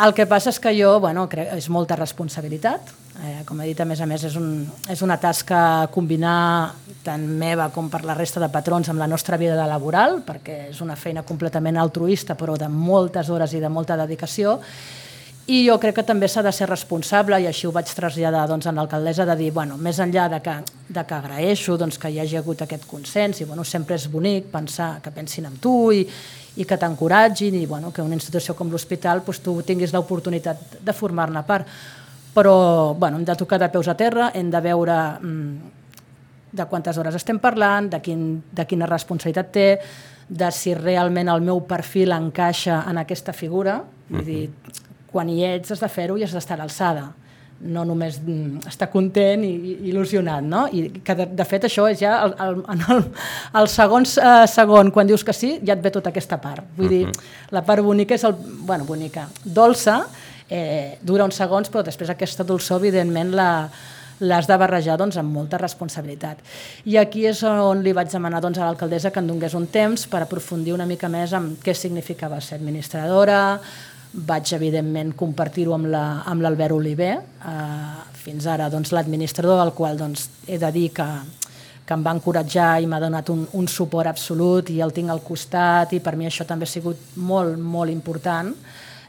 El 0.03 0.15
que 0.17 0.25
passa 0.27 0.51
és 0.51 0.59
que 0.59 0.73
jo, 0.75 0.97
bueno, 1.05 1.27
crec, 1.29 1.51
és 1.55 1.69
molta 1.69 1.97
responsabilitat. 1.99 2.95
Eh, 3.23 3.43
com 3.45 3.61
he 3.61 3.67
dit, 3.69 3.81
a 3.81 3.85
més 3.85 4.01
a 4.01 4.07
més, 4.09 4.23
és, 4.25 4.37
un, 4.41 4.65
és 4.91 5.03
una 5.05 5.19
tasca 5.21 5.87
combinar 5.93 6.73
tant 7.05 7.27
meva 7.39 7.69
com 7.75 7.91
per 7.93 8.01
la 8.09 8.17
resta 8.17 8.41
de 8.41 8.49
patrons 8.49 8.89
amb 8.89 9.03
la 9.03 9.09
nostra 9.11 9.37
vida 9.37 9.59
de 9.59 9.67
laboral, 9.69 10.23
perquè 10.25 10.71
és 10.71 10.81
una 10.81 10.97
feina 10.97 11.27
completament 11.29 11.77
altruista, 11.77 12.39
però 12.41 12.57
de 12.57 12.71
moltes 12.73 13.29
hores 13.29 13.53
i 13.53 13.61
de 13.61 13.69
molta 13.69 13.99
dedicació, 14.01 14.57
i 15.47 15.65
jo 15.67 15.75
crec 15.83 15.97
que 15.99 16.05
també 16.07 16.29
s'ha 16.31 16.43
de 16.47 16.53
ser 16.55 16.69
responsable, 16.71 17.41
i 17.43 17.49
així 17.51 17.67
ho 17.67 17.73
vaig 17.75 17.91
traslladar 17.91 18.45
doncs, 18.47 18.69
a 18.71 18.73
l'alcaldessa, 18.77 19.27
de 19.27 19.35
dir, 19.41 19.51
bueno, 19.53 19.75
més 19.77 19.99
enllà 19.99 20.29
de 20.31 20.39
que, 20.45 20.55
de 20.89 21.03
que 21.09 21.17
agraeixo 21.17 21.75
doncs, 21.81 21.99
que 21.99 22.13
hi 22.13 22.21
hagi 22.23 22.39
hagut 22.39 22.63
aquest 22.63 22.87
consens, 22.87 23.41
i 23.43 23.49
bueno, 23.49 23.65
sempre 23.65 23.99
és 23.99 24.07
bonic 24.11 24.53
pensar 24.53 25.01
que 25.03 25.11
pensin 25.11 25.49
en 25.51 25.59
tu 25.63 25.75
i, 25.91 26.05
i 26.57 26.67
que 26.69 26.79
t'encoratgin 26.79 27.57
i 27.59 27.65
bueno, 27.67 27.91
que 27.91 28.05
una 28.05 28.15
institució 28.15 28.55
com 28.55 28.71
l'hospital 28.71 29.25
doncs, 29.27 29.43
tu 29.43 29.57
tinguis 29.67 29.95
l'oportunitat 29.95 30.79
de 30.81 30.95
formar-ne 30.95 31.43
part. 31.49 31.67
Però 32.33 32.95
bueno, 32.95 33.19
hem 33.19 33.27
de 33.29 33.37
tocar 33.37 33.59
de 33.61 33.69
peus 33.69 33.91
a 33.91 33.97
terra, 33.99 34.31
hem 34.35 34.49
de 34.51 34.61
veure 34.65 34.99
mm, 35.19 35.73
de 36.53 36.67
quantes 36.69 36.97
hores 36.97 37.19
estem 37.19 37.41
parlant, 37.43 37.91
de, 37.91 38.01
quin, 38.01 38.23
de 38.53 38.65
quina 38.69 38.87
responsabilitat 38.87 39.53
té, 39.53 39.67
de 40.29 40.49
si 40.55 40.73
realment 40.77 41.29
el 41.29 41.43
meu 41.45 41.61
perfil 41.69 42.15
encaixa 42.15 42.85
en 42.89 43.03
aquesta 43.03 43.35
figura. 43.37 43.81
Vull 44.09 44.25
dir, 44.25 44.47
quan 45.13 45.29
hi 45.29 45.43
ets 45.45 45.75
has 45.75 45.83
de 45.83 45.89
fer-ho 45.89 46.17
i 46.17 46.25
has 46.25 46.35
d'estar 46.35 46.59
a 46.59 46.65
l'alçada 46.65 47.11
no 47.63 47.85
només 47.87 48.19
mm, 48.19 48.65
estar 48.67 48.89
content 48.91 49.45
i, 49.47 49.53
il·lusionat, 49.93 50.43
no? 50.43 50.65
I 50.75 51.03
que 51.05 51.15
de, 51.19 51.29
de 51.39 51.47
fet 51.47 51.69
això 51.69 51.87
és 51.91 52.01
ja 52.01 52.17
el, 52.25 52.35
el, 52.43 52.59
en 52.75 52.83
el, 52.91 53.05
el 53.61 53.71
segon 53.71 54.07
eh, 54.09 54.33
segon, 54.51 54.91
quan 54.95 55.07
dius 55.07 55.23
que 55.25 55.35
sí, 55.37 55.55
ja 55.63 55.77
et 55.77 55.85
ve 55.85 55.93
tota 55.95 56.11
aquesta 56.11 56.41
part. 56.43 56.67
Vull 56.77 56.87
uh 56.87 56.91
-huh. 56.91 56.99
dir, 56.99 57.07
mhm. 57.07 57.55
la 57.55 57.63
part 57.63 57.83
bonica 57.83 58.15
és 58.15 58.25
el... 58.25 58.35
bueno, 58.67 58.85
bonica, 58.85 59.29
dolça, 59.45 60.07
eh, 60.51 60.99
dura 61.03 61.25
uns 61.25 61.37
segons, 61.37 61.71
però 61.71 61.85
després 61.85 62.11
aquesta 62.11 62.45
dolçor, 62.45 62.81
evidentment, 62.81 63.31
la, 63.31 63.71
l'has 64.21 64.47
de 64.47 64.57
barrejar 64.57 64.99
doncs, 64.99 65.17
amb 65.17 65.33
molta 65.33 65.59
responsabilitat. 65.59 66.39
I 66.85 66.97
aquí 66.97 67.27
és 67.27 67.43
on 67.43 67.83
li 67.83 67.93
vaig 67.93 68.11
demanar 68.11 68.41
doncs, 68.41 68.59
a 68.59 68.65
l'alcaldessa 68.65 69.11
que 69.11 69.21
em 69.21 69.27
donés 69.27 69.55
un 69.55 69.67
temps 69.67 70.07
per 70.07 70.23
aprofundir 70.23 70.75
una 70.75 70.87
mica 70.87 71.09
més 71.09 71.33
en 71.33 71.57
què 71.63 71.75
significava 71.75 72.41
ser 72.41 72.57
administradora, 72.57 73.61
vaig, 74.13 74.53
evidentment, 74.53 75.15
compartir-ho 75.17 75.75
amb 75.75 75.89
l'Albert 75.89 76.75
la, 76.75 76.77
Oliver, 76.77 77.13
eh, 77.49 78.13
fins 78.23 78.47
ara 78.47 78.69
doncs, 78.71 78.93
l'administrador, 78.93 79.61
al 79.61 79.73
qual 79.75 79.99
doncs, 79.99 80.29
he 80.47 80.59
de 80.61 80.71
dir 80.75 80.91
que, 80.95 81.09
que 81.87 81.97
em 81.97 82.05
va 82.05 82.15
encoratjar 82.15 82.77
i 82.83 82.87
m'ha 82.87 83.01
donat 83.03 83.33
un, 83.33 83.47
un 83.59 83.69
suport 83.69 84.11
absolut 84.13 84.71
i 84.71 84.81
el 84.85 84.93
tinc 84.95 85.11
al 85.11 85.25
costat 85.25 85.97
i 85.97 86.01
per 86.05 86.15
mi 86.17 86.29
això 86.29 86.47
també 86.49 86.69
ha 86.69 86.75
sigut 86.75 87.17
molt, 87.17 87.57
molt 87.57 87.93
important. 87.93 88.53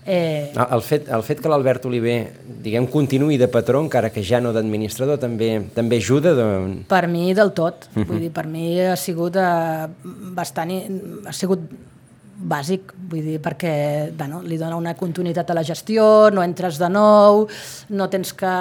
Eh... 0.05 0.51
El, 0.55 0.81
fet, 0.83 1.07
el 1.15 1.23
fet 1.23 1.39
que 1.39 1.51
l'Albert 1.51 1.85
Oliver 1.87 2.17
diguem, 2.63 2.87
continuï 2.91 3.37
de 3.39 3.47
patró, 3.51 3.79
encara 3.83 4.09
que 4.11 4.23
ja 4.23 4.41
no 4.43 4.51
d'administrador, 4.55 5.19
també, 5.19 5.55
també 5.75 5.99
ajuda? 6.01 6.33
De... 6.35 6.47
Per 6.89 7.05
mi 7.11 7.33
del 7.35 7.53
tot. 7.55 7.87
Uh 7.93 8.01
-huh. 8.01 8.07
Vull 8.07 8.19
dir, 8.25 8.31
per 8.31 8.47
mi 8.47 8.79
ha 8.81 8.95
sigut 8.95 9.35
eh, 9.35 9.87
bastant... 10.35 10.71
ha 11.27 11.33
sigut 11.33 11.59
bàsic, 12.33 12.93
vull 13.09 13.21
dir, 13.23 13.37
perquè 13.43 14.11
bueno, 14.17 14.41
li 14.41 14.57
dona 14.57 14.77
una 14.79 14.95
continuïtat 14.97 15.51
a 15.51 15.55
la 15.57 15.63
gestió, 15.63 16.31
no 16.33 16.41
entres 16.43 16.79
de 16.81 16.89
nou, 16.89 17.45
no 17.93 18.07
tens 18.09 18.33
que 18.37 18.53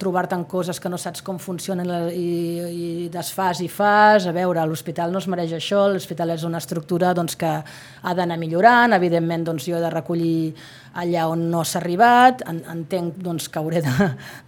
trobar-te 0.00 0.38
en 0.38 0.46
coses 0.48 0.80
que 0.80 0.88
no 0.88 0.98
saps 0.98 1.22
com 1.26 1.38
funcionen 1.38 1.90
i, 2.16 2.30
i 2.70 3.08
desfas 3.12 3.60
i 3.60 3.68
fas. 3.68 4.26
A 4.26 4.34
veure, 4.36 4.64
l'hospital 4.66 5.12
no 5.12 5.20
es 5.20 5.28
mereix 5.30 5.54
això, 5.58 5.86
l'hospital 5.92 6.34
és 6.36 6.46
una 6.48 6.60
estructura 6.62 7.12
doncs, 7.14 7.36
que 7.40 7.52
ha 7.60 8.14
d'anar 8.16 8.40
millorant, 8.40 8.96
evidentment 8.96 9.44
doncs, 9.50 9.68
jo 9.68 9.76
he 9.76 9.84
de 9.84 9.92
recollir 9.92 10.54
allà 10.94 11.26
on 11.30 11.46
no 11.52 11.62
s'ha 11.64 11.78
arribat, 11.80 12.42
en, 12.50 12.60
entenc 12.72 13.18
doncs, 13.22 13.48
que 13.52 13.60
hauré 13.60 13.82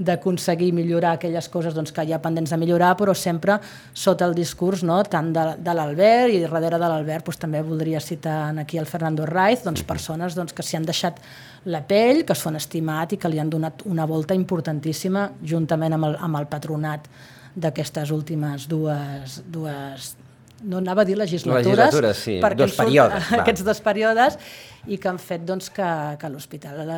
d'aconseguir 0.06 0.72
millorar 0.74 1.14
aquelles 1.16 1.48
coses 1.52 1.74
doncs, 1.76 1.92
que 1.94 2.04
hi 2.04 2.14
ha 2.14 2.20
pendents 2.22 2.50
de 2.50 2.58
millorar, 2.58 2.94
però 2.98 3.14
sempre 3.14 3.58
sota 3.94 4.26
el 4.26 4.34
discurs 4.34 4.82
no, 4.86 4.98
tant 5.04 5.32
de, 5.34 5.46
de 5.62 5.76
l'Albert 5.76 6.34
i 6.34 6.42
darrere 6.42 6.80
de 6.80 6.90
l'Albert 6.90 7.28
doncs, 7.28 7.40
també 7.42 7.62
voldria 7.62 8.00
citar 8.00 8.52
aquí 8.62 8.80
el 8.80 8.90
Fernando 8.90 9.26
Raiz, 9.28 9.62
doncs, 9.66 9.84
persones 9.86 10.38
doncs, 10.38 10.54
que 10.56 10.66
s'hi 10.66 10.80
han 10.80 10.88
deixat 10.88 11.22
la 11.70 11.84
pell, 11.86 12.24
que 12.26 12.34
s'ho 12.34 12.50
han 12.50 12.58
estimat 12.58 13.14
i 13.14 13.20
que 13.22 13.30
li 13.30 13.38
han 13.38 13.50
donat 13.50 13.86
una 13.86 14.06
volta 14.10 14.34
importantíssima 14.34 15.28
juntament 15.46 15.94
amb 15.94 16.10
el, 16.10 16.18
amb 16.18 16.42
el 16.42 16.50
patronat 16.50 17.06
d'aquestes 17.54 18.10
últimes 18.10 18.66
dues, 18.68 19.42
dues 19.46 20.14
no 20.62 20.78
anava 20.78 21.02
a 21.02 21.08
dir 21.08 21.16
legislatures, 21.18 21.66
Legislatures, 21.66 22.22
sí, 22.22 22.38
perquè 22.42 22.62
dos 22.64 22.76
períodes, 22.78 23.26
va. 23.32 23.42
aquests 23.42 23.64
dos 23.66 23.82
períodes 23.84 24.38
i 24.86 24.98
que 24.98 25.10
han 25.10 25.20
fet 25.22 25.44
doncs, 25.48 25.70
que, 25.74 25.90
que 26.20 26.30
l'hospital 26.32 26.82
eh, 26.84 26.94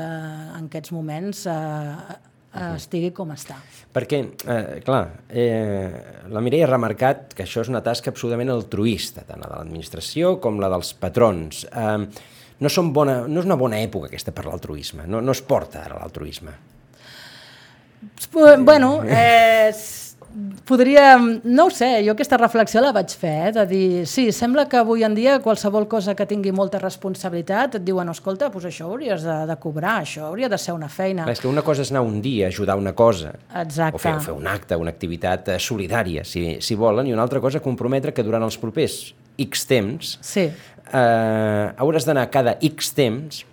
en 0.59 0.69
aquests 0.69 0.95
moments 0.97 1.45
eh, 1.51 1.57
eh, 2.55 2.69
estigui 2.75 3.13
com 3.17 3.33
està. 3.35 3.59
Perquè, 3.95 4.21
eh, 4.51 4.77
clar, 4.87 5.03
eh, 5.29 6.29
la 6.33 6.43
Mireia 6.45 6.69
ha 6.69 6.73
remarcat 6.73 7.35
que 7.37 7.47
això 7.47 7.65
és 7.65 7.73
una 7.73 7.83
tasca 7.85 8.13
absolutament 8.15 8.53
altruista, 8.55 9.27
tant 9.29 9.43
la 9.43 9.51
de 9.51 9.59
l'administració 9.63 10.37
com 10.45 10.61
la 10.63 10.71
dels 10.73 10.95
patrons. 11.01 11.65
Eh, 11.71 12.31
no, 12.61 12.71
són 12.71 12.93
bona, 12.95 13.23
no 13.29 13.43
és 13.43 13.49
una 13.49 13.59
bona 13.61 13.81
època 13.83 14.09
aquesta 14.11 14.35
per 14.35 14.47
l'altruisme, 14.49 15.09
no, 15.11 15.21
no 15.25 15.35
es 15.35 15.43
porta 15.43 15.85
ara 15.85 15.99
l'altruisme. 16.01 16.55
Bueno, 18.35 19.03
eh, 19.07 19.73
podria... 20.67 21.17
No 21.45 21.67
ho 21.67 21.71
sé, 21.71 22.03
jo 22.07 22.13
aquesta 22.15 22.39
reflexió 22.41 22.81
la 22.83 22.91
vaig 22.97 23.13
fer, 23.15 23.35
eh, 23.49 23.53
de 23.55 23.65
dir, 23.71 24.07
sí, 24.11 24.27
sembla 24.35 24.67
que 24.69 24.79
avui 24.81 25.05
en 25.07 25.15
dia 25.15 25.39
qualsevol 25.45 25.87
cosa 25.89 26.15
que 26.19 26.27
tingui 26.27 26.53
molta 26.55 26.81
responsabilitat 26.83 27.79
et 27.79 27.85
diuen, 27.87 28.09
escolta, 28.11 28.49
doncs 28.51 28.67
això 28.71 28.89
hauries 28.91 29.23
de, 29.27 29.37
de 29.51 29.57
cobrar, 29.63 30.01
això 30.03 30.27
hauria 30.29 30.49
de 30.51 30.59
ser 30.59 30.75
una 30.75 30.89
feina. 30.91 31.27
És 31.31 31.41
que 31.43 31.49
una 31.51 31.63
cosa 31.67 31.83
és 31.87 31.93
anar 31.95 32.03
un 32.07 32.21
dia 32.25 32.49
a 32.49 32.53
ajudar 32.55 32.77
una 32.81 32.93
cosa, 32.99 33.35
Exacte. 33.63 33.95
o 33.97 34.03
fer, 34.03 34.17
fer 34.25 34.35
un 34.35 34.47
acte, 34.51 34.77
una 34.77 34.91
activitat 34.95 35.55
eh, 35.55 35.59
solidària, 35.63 36.25
si, 36.27 36.59
si 36.61 36.75
volen, 36.79 37.07
i 37.07 37.15
una 37.15 37.23
altra 37.27 37.41
cosa 37.41 37.63
comprometre 37.65 38.13
que 38.15 38.27
durant 38.27 38.43
els 38.43 38.59
propers 38.59 39.15
X 39.39 39.67
temps 39.67 40.17
Sí. 40.23 40.49
eh, 40.49 41.67
hauràs 41.79 42.07
d'anar 42.07 42.29
cada 42.31 42.57
X 42.63 42.93
temps 42.95 43.45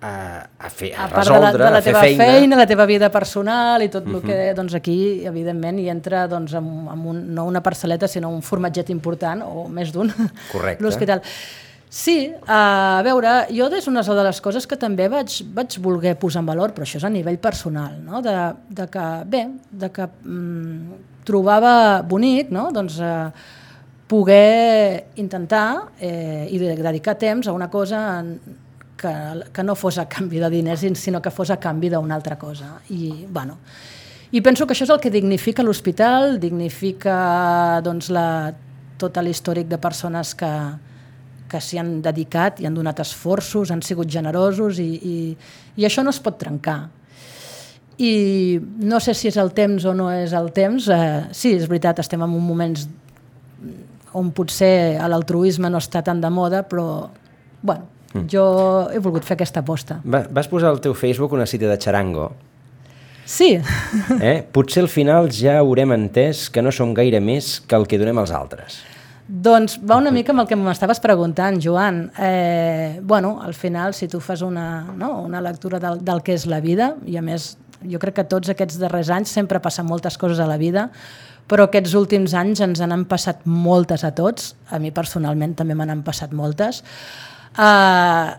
a, 0.00 0.46
a, 0.58 0.70
fer, 0.70 0.92
a, 0.94 1.04
a 1.04 1.08
part 1.08 1.28
de 1.28 1.32
la, 1.32 1.38
resoldre, 1.40 1.64
de 1.64 1.70
la 1.70 1.78
a 1.78 1.82
fer 1.82 1.92
teva 1.92 2.02
feina. 2.04 2.24
feina. 2.24 2.56
la 2.56 2.66
teva 2.66 2.86
vida 2.88 3.10
personal 3.12 3.82
i 3.84 3.88
tot 3.92 4.06
el 4.08 4.20
que, 4.24 4.38
doncs 4.56 4.74
aquí, 4.78 4.98
evidentment, 5.28 5.78
hi 5.78 5.88
entra 5.92 6.26
doncs, 6.30 6.54
amb, 6.56 6.88
amb 6.92 7.10
un, 7.12 7.24
no 7.34 7.46
una 7.50 7.62
parcel·leta, 7.62 8.08
sinó 8.08 8.30
un 8.32 8.40
formatget 8.42 8.90
important, 8.90 9.44
o 9.44 9.66
més 9.68 9.92
d'un, 9.92 10.12
l'hospital. 10.80 11.20
Sí, 11.90 12.30
a 12.46 13.02
veure, 13.02 13.48
jo 13.50 13.66
és 13.74 13.88
una 13.90 14.04
de 14.06 14.22
les 14.22 14.40
coses 14.40 14.66
que 14.66 14.76
també 14.78 15.08
vaig, 15.10 15.40
vaig 15.52 15.74
voler 15.82 16.14
posar 16.14 16.44
en 16.44 16.46
valor, 16.46 16.70
però 16.70 16.86
això 16.86 17.00
és 17.00 17.04
a 17.04 17.10
nivell 17.10 17.40
personal, 17.42 17.96
no? 18.04 18.22
de, 18.22 18.34
de 18.70 18.86
que, 18.86 19.06
bé, 19.26 19.40
de 19.72 19.90
que 19.90 20.06
mm, 20.06 21.00
trobava 21.26 22.02
bonic, 22.06 22.52
no? 22.54 22.68
doncs, 22.70 23.00
eh, 23.02 23.58
poder 24.10 25.06
intentar 25.16 25.90
eh, 26.00 26.46
i 26.50 26.58
de- 26.58 26.76
dedicar 26.78 27.16
temps 27.18 27.46
a 27.46 27.52
una 27.52 27.68
cosa 27.70 28.20
en, 28.20 28.36
que, 29.00 29.14
que 29.52 29.64
no 29.64 29.74
fos 29.78 29.98
a 29.98 30.06
canvi 30.08 30.42
de 30.42 30.50
diners, 30.52 30.84
sinó 31.00 31.22
que 31.24 31.32
fos 31.32 31.50
a 31.50 31.56
canvi 31.56 31.88
d'una 31.88 32.14
altra 32.14 32.36
cosa. 32.38 32.76
I, 32.90 33.26
bueno, 33.28 33.56
I 34.30 34.40
penso 34.46 34.66
que 34.66 34.76
això 34.76 34.86
és 34.86 34.92
el 34.94 35.00
que 35.02 35.10
dignifica 35.10 35.64
l'hospital, 35.66 36.36
dignifica 36.38 37.80
doncs, 37.82 38.12
la, 38.14 38.52
tot 39.00 39.18
l'històric 39.18 39.66
de 39.66 39.78
persones 39.82 40.36
que, 40.38 40.50
que 41.50 41.58
s'hi 41.58 41.80
han 41.82 41.96
dedicat 42.04 42.60
i 42.62 42.68
han 42.68 42.76
donat 42.76 43.02
esforços, 43.02 43.72
han 43.74 43.82
sigut 43.82 44.10
generosos 44.10 44.78
i, 44.78 44.86
i, 44.86 45.16
i 45.80 45.88
això 45.88 46.04
no 46.06 46.14
es 46.14 46.22
pot 46.22 46.38
trencar. 46.38 46.78
I 48.00 48.12
no 48.86 49.00
sé 49.02 49.16
si 49.18 49.28
és 49.28 49.36
el 49.36 49.50
temps 49.52 49.84
o 49.84 49.96
no 49.98 50.06
és 50.14 50.32
el 50.32 50.52
temps. 50.56 50.86
Eh, 50.88 51.26
sí, 51.36 51.56
és 51.58 51.66
veritat, 51.68 51.98
estem 52.00 52.22
en 52.22 52.30
un 52.30 52.46
moments 52.46 52.86
on 54.16 54.30
potser 54.34 54.94
l'altruisme 55.10 55.68
no 55.70 55.82
està 55.82 56.04
tan 56.06 56.22
de 56.22 56.30
moda, 56.32 56.62
però 56.70 57.10
bueno, 57.60 57.90
jo 58.30 58.44
he 58.92 58.98
volgut 58.98 59.24
fer 59.26 59.36
aquesta 59.38 59.62
aposta. 59.64 60.00
Va, 60.04 60.24
vas 60.30 60.48
posar 60.50 60.70
al 60.70 60.80
teu 60.82 60.94
Facebook 60.94 61.32
una 61.36 61.46
cita 61.46 61.68
de 61.70 61.78
Charango. 61.78 62.30
Sí, 63.24 63.60
Eh? 64.20 64.42
Potser 64.42 64.82
al 64.82 64.88
final 64.90 65.28
ja 65.30 65.58
haurem 65.60 65.92
entès 65.94 66.48
que 66.50 66.62
no 66.62 66.72
som 66.74 66.94
gaire 66.94 67.20
més 67.22 67.60
que 67.60 67.78
el 67.78 67.86
que 67.86 67.98
donem 68.00 68.18
als 68.18 68.32
altres. 68.34 68.80
doncs 69.30 69.76
va 69.86 69.94
una 70.00 70.10
mica 70.10 70.32
amb 70.32 70.42
el 70.42 70.48
que 70.50 70.56
m'estaves 70.58 70.98
preguntant, 70.98 71.60
Joan. 71.62 72.10
Eh, 72.18 72.98
bueno, 73.00 73.40
al 73.40 73.54
final, 73.54 73.94
si 73.94 74.08
tu 74.08 74.18
fas 74.18 74.42
una, 74.42 74.82
no, 74.96 75.20
una 75.22 75.40
lectura 75.40 75.78
del, 75.78 76.00
del 76.04 76.22
que 76.26 76.34
és 76.34 76.46
la 76.50 76.58
vida, 76.60 76.96
i 77.06 77.14
a 77.16 77.22
més, 77.22 77.52
jo 77.86 78.00
crec 78.02 78.16
que 78.16 78.24
tots 78.26 78.50
aquests 78.50 78.80
darrers 78.82 79.08
anys 79.14 79.30
sempre 79.30 79.60
passen 79.62 79.86
moltes 79.86 80.18
coses 80.18 80.40
a 80.42 80.48
la 80.50 80.58
vida, 80.58 80.88
però 81.46 81.68
aquests 81.68 81.94
últims 81.94 82.34
anys 82.34 82.60
ens 82.66 82.82
n'han 82.82 83.06
passat 83.06 83.46
moltes 83.46 84.02
a 84.02 84.10
tots, 84.18 84.56
a 84.70 84.82
mi 84.82 84.90
personalment 84.90 85.54
també 85.54 85.78
me 85.78 85.86
n'han 85.86 86.02
passat 86.02 86.34
moltes, 86.34 86.82
eh, 87.58 88.30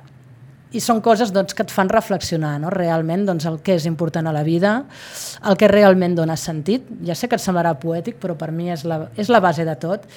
i 0.71 0.79
són 0.79 1.01
coses 1.03 1.33
doncs, 1.35 1.55
que 1.55 1.65
et 1.65 1.73
fan 1.73 1.89
reflexionar 1.91 2.53
no? 2.63 2.69
realment 2.71 3.25
doncs, 3.27 3.47
el 3.49 3.59
que 3.63 3.75
és 3.75 3.87
important 3.89 4.27
a 4.27 4.35
la 4.35 4.43
vida, 4.47 4.77
el 5.47 5.57
que 5.59 5.67
realment 5.71 6.15
dona 6.15 6.37
sentit. 6.39 6.87
Ja 7.07 7.15
sé 7.17 7.27
que 7.27 7.35
et 7.39 7.43
semblarà 7.43 7.73
poètic, 7.79 8.21
però 8.21 8.37
per 8.39 8.51
mi 8.55 8.71
és 8.71 8.85
la, 8.87 9.03
és 9.19 9.31
la 9.31 9.41
base 9.43 9.67
de 9.67 9.75
tot. 9.79 10.07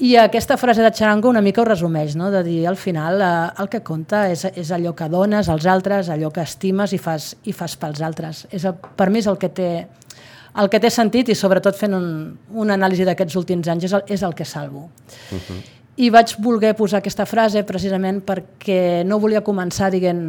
I 0.00 0.14
aquesta 0.16 0.56
frase 0.56 0.80
de 0.80 0.92
Charango 0.96 1.28
una 1.28 1.42
mica 1.44 1.60
ho 1.60 1.66
resumeix, 1.68 2.14
no? 2.16 2.30
de 2.32 2.40
dir 2.46 2.62
al 2.68 2.78
final 2.80 3.20
eh, 3.20 3.32
el 3.60 3.68
que 3.68 3.82
compta 3.84 4.28
és, 4.32 4.46
és 4.54 4.70
allò 4.72 4.94
que 4.96 5.10
dones 5.12 5.50
als 5.52 5.66
altres, 5.68 6.08
allò 6.08 6.30
que 6.32 6.46
estimes 6.46 6.94
i 6.96 7.00
fas, 7.02 7.34
i 7.44 7.52
fas 7.52 7.74
pels 7.76 8.00
altres. 8.00 8.46
És 8.50 8.64
el, 8.64 8.78
per 8.96 9.10
mi 9.10 9.20
és 9.20 9.28
el 9.28 9.36
que 9.40 9.50
té 9.52 9.72
el 10.60 10.66
que 10.70 10.80
té 10.82 10.88
sentit 10.90 11.28
i 11.30 11.36
sobretot 11.38 11.76
fent 11.78 11.92
un, 11.94 12.06
una 12.58 12.74
anàlisi 12.74 13.04
d'aquests 13.06 13.36
últims 13.38 13.68
anys 13.70 13.86
és 13.86 13.92
el, 13.98 14.08
és 14.16 14.24
el 14.26 14.34
que 14.34 14.46
salvo. 14.48 14.88
I 15.98 16.08
vaig 16.12 16.36
voler 16.40 16.70
posar 16.78 17.00
aquesta 17.00 17.26
frase 17.26 17.64
precisament 17.66 18.20
perquè 18.24 19.02
no 19.04 19.18
volia 19.20 19.42
començar 19.44 19.90
dient 19.92 20.20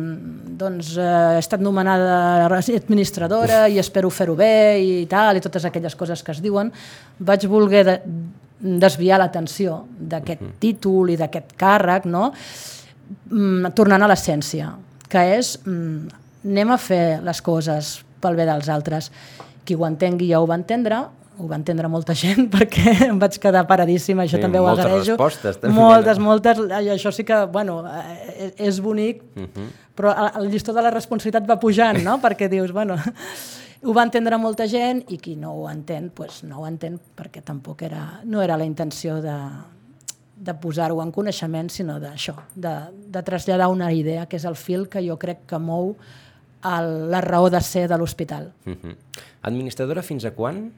doncs 0.62 0.96
eh, 0.98 1.06
he 1.36 1.40
estat 1.40 1.62
nomenada 1.62 2.50
administradora 2.50 3.68
i 3.70 3.78
espero 3.80 4.10
fer-ho 4.10 4.36
bé 4.36 4.82
i 4.82 5.06
tal, 5.10 5.38
i 5.38 5.44
totes 5.44 5.66
aquelles 5.66 5.96
coses 5.96 6.24
que 6.24 6.34
es 6.34 6.42
diuen. 6.42 6.72
Vaig 7.20 7.46
voler 7.48 7.86
de, 7.88 7.98
desviar 8.62 9.20
l'atenció 9.22 9.84
d'aquest 9.98 10.58
títol 10.62 11.14
i 11.14 11.18
d'aquest 11.20 11.56
càrrec, 11.60 12.06
no? 12.06 12.30
mm, 13.30 13.72
tornant 13.78 14.04
a 14.06 14.10
l'essència, 14.12 14.72
que 15.10 15.24
és 15.38 15.56
mm, 15.66 16.20
anem 16.52 16.74
a 16.74 16.78
fer 16.82 17.06
les 17.26 17.42
coses 17.42 18.00
pel 18.22 18.38
bé 18.38 18.46
dels 18.50 18.70
altres. 18.70 19.12
Qui 19.66 19.78
ho 19.78 19.86
entengui 19.86 20.32
ja 20.32 20.42
ho 20.42 20.48
va 20.50 20.58
entendre, 20.58 21.04
ho 21.40 21.48
va 21.48 21.56
entendre 21.56 21.88
molta 21.88 22.14
gent 22.18 22.50
perquè 22.56 23.08
em 23.08 23.20
vaig 23.20 23.38
quedar 23.42 23.66
paradíssima, 23.68 24.24
això 24.24 24.38
Sí, 24.38 24.42
també 24.42 24.60
ho 24.60 24.66
moltes 24.68 24.86
agraeixo. 24.86 25.16
respostes, 25.16 25.60
també. 25.62 25.76
Moltes, 25.76 26.20
moltes, 26.20 26.60
això 26.96 27.12
sí 27.12 27.24
que, 27.24 27.46
bueno, 27.52 27.82
eh, 27.88 28.54
és 28.58 28.82
bonic, 28.82 29.24
però 29.96 30.14
el 30.14 30.44
el 30.44 30.52
llistó 30.52 30.74
de 30.74 30.82
la 30.82 30.92
responsabilitat 30.92 31.50
va 31.50 31.60
pujant, 31.60 32.02
no? 32.04 32.20
perquè 32.26 32.50
dius, 32.50 32.72
bueno, 32.72 32.96
ho 33.84 33.94
va 33.94 34.04
entendre 34.04 34.38
molta 34.38 34.68
gent 34.68 35.04
i 35.10 35.18
qui 35.18 35.36
no 35.36 35.54
ho 35.54 35.70
entén, 35.70 36.12
pues 36.14 36.44
no 36.44 36.62
ho 36.62 36.68
entén 36.68 37.00
perquè 37.18 37.42
tampoc 37.44 37.82
era, 37.82 38.22
no 38.24 38.42
era 38.42 38.58
la 38.58 38.66
intenció 38.66 39.22
de, 39.22 39.38
de 40.36 40.54
posar-ho 40.54 41.02
en 41.02 41.12
coneixement, 41.12 41.70
sinó 41.70 42.00
d'això, 42.02 42.36
de, 42.56 42.76
de 43.14 43.24
traslladar 43.24 43.70
una 43.70 43.92
idea, 43.94 44.28
que 44.28 44.38
és 44.38 44.46
el 44.46 44.56
fil 44.56 44.88
que 44.90 45.02
jo 45.06 45.18
crec 45.18 45.46
que 45.50 45.60
mou 45.60 45.96
el, 46.62 47.10
la 47.10 47.22
raó 47.22 47.50
de 47.50 47.62
ser 47.62 47.88
de 47.90 47.98
l'hospital. 47.98 48.52
Uh 48.66 48.74
-huh. 48.74 48.96
Administradora 49.42 50.02
fins 50.04 50.26
a 50.26 50.32
quan? 50.32 50.72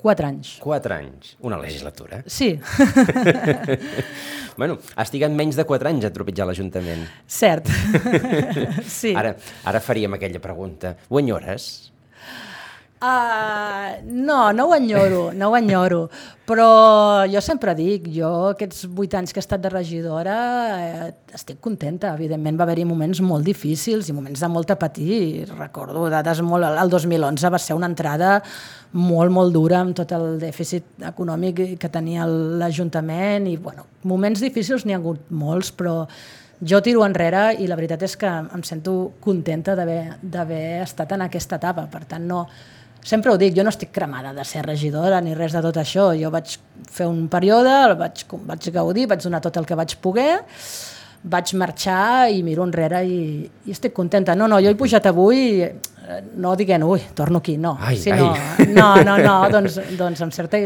Quatre 0.00 0.26
anys. 0.26 0.54
Quatre 0.64 0.94
anys. 0.96 1.34
Una 1.44 1.58
legislatura. 1.60 2.22
Sí, 2.26 2.54
bueno, 4.60 4.78
has 4.96 5.12
trigat 5.12 5.34
menys 5.36 5.58
de 5.60 5.66
quatre 5.68 5.90
anys 5.92 6.08
a 6.08 6.12
tropitjar 6.14 6.46
l'Ajuntament. 6.48 7.04
cert. 7.28 7.68
sí. 9.00 9.12
Ara, 9.16 9.34
ara 9.68 9.80
faríem 9.84 10.16
aquella 10.16 10.40
pregunta. 10.40 10.94
Ho 11.10 11.20
enyores? 11.20 11.92
Uh, 13.00 13.96
no, 14.04 14.52
no 14.52 14.66
ho 14.68 14.74
enyoro, 14.74 15.32
no 15.32 15.48
ho 15.48 15.54
enyoro, 15.56 16.10
però 16.44 17.24
jo 17.32 17.40
sempre 17.40 17.72
dic, 17.72 18.10
jo 18.12 18.28
aquests 18.50 18.82
vuit 18.92 19.14
anys 19.16 19.32
que 19.32 19.38
he 19.40 19.44
estat 19.44 19.62
de 19.64 19.70
regidora 19.72 20.34
eh, 20.76 21.06
estic 21.32 21.62
contenta, 21.64 22.10
evidentment 22.12 22.58
va 22.58 22.66
haver-hi 22.66 22.84
moments 22.84 23.22
molt 23.24 23.46
difícils 23.48 24.10
i 24.10 24.12
moments 24.12 24.42
de 24.44 24.50
molta 24.52 24.76
patir, 24.76 25.46
recordo 25.54 26.10
dades 26.12 26.42
molt... 26.44 26.66
El 26.68 26.92
2011 26.92 27.50
va 27.54 27.60
ser 27.64 27.78
una 27.78 27.88
entrada 27.88 28.34
molt, 28.92 29.32
molt 29.32 29.56
dura 29.56 29.78
amb 29.80 29.96
tot 29.96 30.12
el 30.12 30.36
dèficit 30.42 31.00
econòmic 31.08 31.62
que 31.80 31.90
tenia 31.94 32.26
l'Ajuntament 32.28 33.48
i, 33.48 33.54
bueno, 33.56 33.86
moments 34.04 34.44
difícils 34.44 34.84
n'hi 34.84 34.98
ha 34.98 35.00
hagut 35.00 35.32
molts, 35.32 35.72
però 35.72 36.02
jo 36.60 36.82
tiro 36.84 37.06
enrere 37.06 37.54
i 37.56 37.70
la 37.70 37.80
veritat 37.80 38.04
és 38.04 38.18
que 38.20 38.28
em 38.28 38.66
sento 38.68 39.14
contenta 39.24 39.72
d'haver 39.72 40.60
estat 40.82 41.16
en 41.16 41.24
aquesta 41.24 41.56
etapa, 41.56 41.86
per 41.88 42.04
tant 42.04 42.28
no, 42.28 42.42
sempre 43.02 43.32
ho 43.32 43.36
dic, 43.38 43.54
jo 43.56 43.62
no 43.64 43.70
estic 43.70 43.90
cremada 43.92 44.32
de 44.32 44.44
ser 44.44 44.64
regidora 44.66 45.20
ni 45.20 45.34
res 45.34 45.52
de 45.52 45.62
tot 45.62 45.76
això, 45.76 46.10
jo 46.20 46.30
vaig 46.30 46.58
fer 46.90 47.06
un 47.06 47.28
període, 47.28 47.70
el 47.90 47.96
vaig, 47.96 48.24
vaig 48.46 48.70
gaudir, 48.72 49.06
vaig 49.08 49.22
donar 49.22 49.40
tot 49.40 49.56
el 49.56 49.66
que 49.66 49.74
vaig 49.78 49.96
poder, 50.00 50.40
vaig 51.22 51.52
marxar 51.54 52.30
i 52.32 52.42
miro 52.42 52.64
enrere 52.64 53.02
i, 53.04 53.50
i 53.66 53.70
estic 53.70 53.92
contenta. 53.92 54.34
No, 54.34 54.46
no, 54.48 54.60
jo 54.60 54.70
he 54.70 54.74
pujat 54.78 55.06
avui 55.06 55.62
eh, 55.62 55.76
no 56.36 56.54
dient, 56.56 56.82
ui, 56.82 57.00
torno 57.14 57.38
aquí, 57.38 57.56
no. 57.58 57.76
Ai, 57.80 57.96
sinó, 58.00 58.32
ai. 58.32 58.66
No, 58.72 58.94
no, 59.04 59.18
no, 59.18 59.36
doncs, 59.52 59.80
doncs 59.98 60.20
amb 60.22 60.32
certa... 60.32 60.58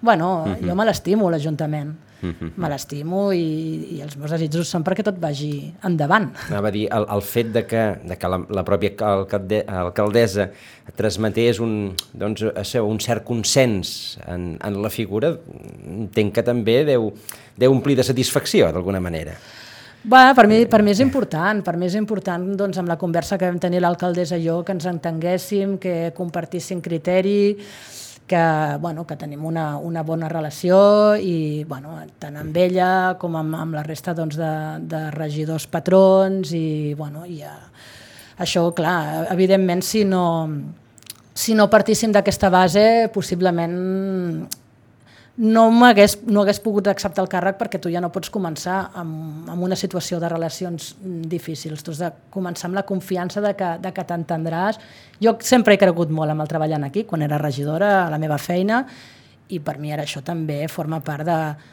Bueno, 0.00 0.42
uh 0.42 0.46
Mhm. 0.48 0.56
-huh. 0.60 0.68
jo 0.68 0.74
me 0.74 0.84
l'estimo, 0.84 1.30
l'Ajuntament. 1.30 1.94
-huh. 2.30 2.52
Me 2.56 2.68
l'estimo 2.68 3.32
i, 3.32 3.96
i 3.96 4.00
els 4.02 4.16
meus 4.16 4.30
desitjos 4.30 4.68
són 4.68 4.84
perquè 4.84 5.02
tot 5.02 5.18
vagi 5.18 5.72
endavant. 5.84 6.30
Anava 6.48 6.68
a 6.68 6.70
dir, 6.70 6.88
el, 6.90 7.06
el 7.10 7.22
fet 7.22 7.52
de 7.52 7.66
que, 7.66 7.82
de 8.04 8.16
que 8.16 8.28
la, 8.28 8.38
la 8.48 8.64
pròpia 8.64 8.92
alcalde, 8.98 9.64
alcaldessa 9.66 10.50
transmetés 10.96 11.60
un, 11.60 11.94
doncs, 12.12 12.42
això, 12.54 12.84
un 12.84 13.00
cert 13.00 13.24
consens 13.24 14.18
en, 14.26 14.58
en 14.62 14.82
la 14.82 14.90
figura, 14.90 15.36
entenc 15.86 16.34
que 16.34 16.42
també 16.42 16.84
deu, 16.84 17.12
deu 17.56 17.72
omplir 17.72 17.96
de 17.96 18.02
satisfacció, 18.04 18.72
d'alguna 18.72 19.00
manera. 19.00 19.36
Va, 20.02 20.32
per 20.34 20.48
mi, 20.50 20.64
per 20.66 20.82
mi 20.82 20.90
és 20.90 20.98
important, 20.98 21.60
per 21.62 21.76
mi 21.78 21.86
és 21.86 21.94
important 21.94 22.56
doncs, 22.58 22.78
amb 22.80 22.90
la 22.90 22.98
conversa 22.98 23.38
que 23.38 23.46
vam 23.46 23.60
tenir 23.62 23.78
l'alcaldessa 23.84 24.36
i 24.36 24.48
jo, 24.48 24.64
que 24.66 24.74
ens 24.74 24.88
entenguéssim, 24.90 25.76
que 25.78 26.10
compartíssim 26.16 26.80
criteri, 26.82 27.54
que, 28.32 28.76
bueno, 28.80 29.04
que 29.04 29.18
tenim 29.20 29.44
una, 29.44 29.76
una 29.76 30.00
bona 30.08 30.28
relació 30.32 30.76
i 31.20 31.64
bueno, 31.68 31.98
tant 32.16 32.38
amb 32.40 32.56
ella 32.56 33.18
com 33.20 33.36
amb, 33.36 33.58
amb 33.58 33.76
la 33.76 33.82
resta 33.84 34.14
doncs, 34.16 34.38
de, 34.40 34.52
de 34.88 35.02
regidors 35.12 35.66
patrons 35.68 36.54
i, 36.56 36.94
bueno, 36.96 37.26
i 37.28 37.42
uh, 37.44 37.58
això, 38.40 38.64
clar, 38.72 39.26
evidentment 39.34 39.84
si 39.84 40.06
no, 40.08 40.24
si 41.36 41.52
no 41.58 41.68
partíssim 41.68 42.14
d'aquesta 42.16 42.48
base 42.48 42.86
possiblement 43.12 43.76
no 45.42 45.64
m'hagués 45.74 46.20
no 46.30 46.44
hagués 46.44 46.60
pogut 46.62 46.86
acceptar 46.86 47.24
el 47.24 47.30
càrrec 47.30 47.56
perquè 47.58 47.80
tu 47.82 47.90
ja 47.90 48.00
no 48.02 48.12
pots 48.14 48.30
començar 48.30 48.76
amb, 48.98 49.48
amb 49.50 49.64
una 49.66 49.74
situació 49.78 50.20
de 50.22 50.28
relacions 50.30 50.92
mm, 50.94 51.24
difícils. 51.32 51.82
Tu 51.82 51.90
has 51.90 52.02
de 52.04 52.10
començar 52.30 52.68
amb 52.68 52.78
la 52.78 52.84
confiança 52.86 53.42
de 53.42 53.54
que, 53.58 53.72
de 53.82 53.90
que 53.94 54.04
t'entendràs. 54.06 54.78
Jo 55.22 55.34
sempre 55.42 55.74
he 55.74 55.80
cregut 55.82 56.14
molt 56.14 56.30
amb 56.30 56.44
el 56.44 56.50
treball 56.50 56.76
aquí, 56.86 57.02
quan 57.10 57.26
era 57.26 57.40
regidora 57.42 57.90
a 58.04 58.10
la 58.12 58.20
meva 58.22 58.38
feina, 58.38 58.84
i 59.50 59.58
per 59.60 59.76
mi 59.82 59.90
ara 59.92 60.06
això 60.06 60.22
també 60.24 60.62
forma 60.70 61.02
part 61.04 61.26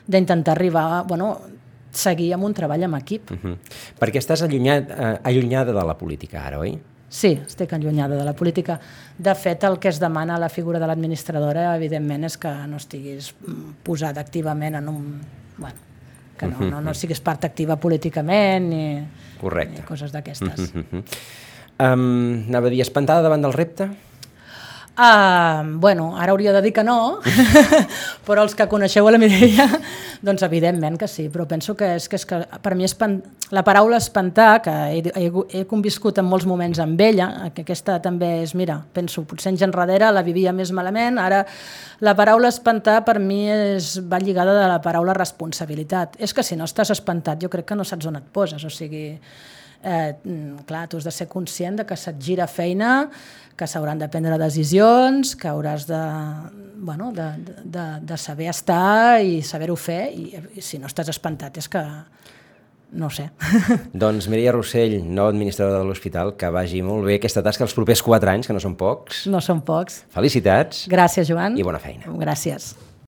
d'intentar 0.09 0.57
arribar, 0.57 1.05
bueno, 1.07 1.35
seguir 1.91 2.33
amb 2.33 2.49
un 2.49 2.53
treball 2.57 2.83
en 2.83 2.95
equip. 2.95 3.31
Uh 3.31 3.37
-huh. 3.37 3.57
Perquè 3.99 4.17
estàs 4.17 4.41
allunyat, 4.41 4.89
eh, 4.89 5.19
allunyada 5.23 5.73
de 5.73 5.85
la 5.85 5.97
política 5.97 6.45
ara, 6.45 6.59
oi? 6.59 6.79
Sí, 7.09 7.33
estic 7.41 7.73
allunyada 7.73 8.15
de 8.15 8.23
la 8.23 8.35
política. 8.37 8.79
De 9.17 9.33
fet, 9.35 9.63
el 9.65 9.79
que 9.81 9.89
es 9.89 9.99
demana 9.99 10.35
a 10.35 10.39
la 10.39 10.49
figura 10.49 10.79
de 10.79 10.87
l'administradora, 10.87 11.71
evidentment, 11.75 12.27
és 12.29 12.37
que 12.37 12.51
no 12.69 12.77
estiguis 12.77 13.31
mm, 13.33 13.79
posada 13.83 14.21
activament 14.21 14.77
en 14.77 14.91
un... 14.93 15.07
Bueno, 15.57 15.87
que 16.39 16.47
no, 16.47 16.69
no, 16.69 16.81
no 16.81 16.93
siguis 16.95 17.19
part 17.19 17.43
activa 17.49 17.75
políticament 17.81 18.69
ni, 18.69 18.83
Correcte. 19.41 19.81
ni 19.81 19.87
coses 19.87 20.13
d'aquestes. 20.15 20.71
Um, 21.79 22.45
anava 22.47 22.69
a 22.69 22.71
dir, 22.71 22.79
espantada 22.85 23.25
davant 23.25 23.43
del 23.43 23.55
repte? 23.55 23.89
Uh, 24.99 25.79
bueno, 25.79 26.17
ara 26.19 26.33
hauria 26.33 26.51
de 26.51 26.61
dir 26.61 26.73
que 26.75 26.83
no, 26.83 27.21
però 28.27 28.43
els 28.43 28.51
que 28.51 28.65
coneixeu 28.67 29.05
a 29.07 29.13
la 29.15 29.19
Mireia, 29.21 29.63
doncs 30.19 30.41
evidentment 30.43 30.97
que 30.99 31.07
sí, 31.07 31.29
però 31.31 31.45
penso 31.47 31.71
que 31.79 31.93
és 31.95 32.09
que, 32.11 32.17
és 32.19 32.25
que 32.27 32.41
per 32.59 32.73
mi 32.75 32.83
espant... 32.83 33.21
la 33.55 33.63
paraula 33.63 33.95
espantar, 33.95 34.59
que 34.61 34.73
he, 34.91 34.99
he, 35.15 35.29
he 35.55 35.61
conviscut 35.69 36.19
en 36.19 36.27
molts 36.27 36.43
moments 36.45 36.81
amb 36.83 36.99
ella, 36.99 37.29
que 37.55 37.63
aquesta 37.63 37.95
també 38.03 38.41
és, 38.41 38.51
mira, 38.59 38.75
penso, 38.91 39.23
potser 39.23 39.53
anys 39.53 39.63
enrere 39.69 40.11
la 40.11 40.25
vivia 40.27 40.51
més 40.51 40.73
malament, 40.75 41.15
ara 41.15 41.45
la 42.03 42.15
paraula 42.19 42.51
espantar 42.51 42.97
per 43.07 43.21
mi 43.23 43.45
és, 43.47 43.93
va 44.03 44.19
lligada 44.19 44.57
de 44.57 44.67
la 44.67 44.81
paraula 44.83 45.15
responsabilitat. 45.15 46.19
És 46.19 46.35
que 46.35 46.43
si 46.43 46.59
no 46.59 46.67
estàs 46.67 46.91
espantat 46.91 47.39
jo 47.39 47.47
crec 47.47 47.71
que 47.71 47.79
no 47.79 47.87
saps 47.87 48.11
on 48.11 48.19
et 48.19 48.27
poses, 48.35 48.67
o 48.67 48.73
sigui, 48.73 49.15
eh, 49.83 50.15
mm, 50.23 50.65
clar, 50.67 50.87
tu 50.89 50.97
has 50.97 51.07
de 51.07 51.11
ser 51.11 51.27
conscient 51.27 51.79
de 51.79 51.85
que 51.85 51.97
se't 51.97 52.19
gira 52.23 52.47
feina, 52.47 53.09
que 53.59 53.67
s'hauran 53.67 53.99
de 53.99 54.07
prendre 54.07 54.37
decisions, 54.39 55.35
que 55.35 55.49
hauràs 55.51 55.85
de, 55.89 55.99
bueno, 56.79 57.11
de, 57.11 57.27
de, 57.63 57.85
de 58.07 58.17
saber 58.17 58.47
estar 58.51 59.19
i 59.21 59.41
saber-ho 59.43 59.75
fer, 59.75 60.05
i, 60.15 60.31
i 60.55 60.63
si 60.63 60.79
no 60.79 60.87
estàs 60.87 61.11
espantat 61.11 61.59
és 61.59 61.67
que 61.71 61.83
no 62.91 63.09
sé. 63.13 63.27
Doncs 63.93 64.29
Mireia 64.31 64.53
Rossell, 64.55 64.99
nou 65.05 65.29
administradora 65.29 65.83
de 65.83 65.89
l'hospital, 65.89 66.33
que 66.39 66.49
vagi 66.53 66.81
molt 66.85 67.05
bé 67.05 67.19
aquesta 67.19 67.43
tasca 67.45 67.67
els 67.67 67.75
propers 67.77 68.01
4 68.05 68.31
anys, 68.33 68.49
que 68.49 68.55
no 68.55 68.63
són 68.63 68.77
pocs. 68.79 69.25
no 69.29 69.41
són 69.43 69.61
pocs. 69.61 70.03
Felicitats 70.15 70.87
Gràcies, 70.89 71.29
Joan. 71.29 71.57
i 71.59 71.67
bona 71.67 71.81
feina. 71.83 72.09
Gràcies. 72.23 72.73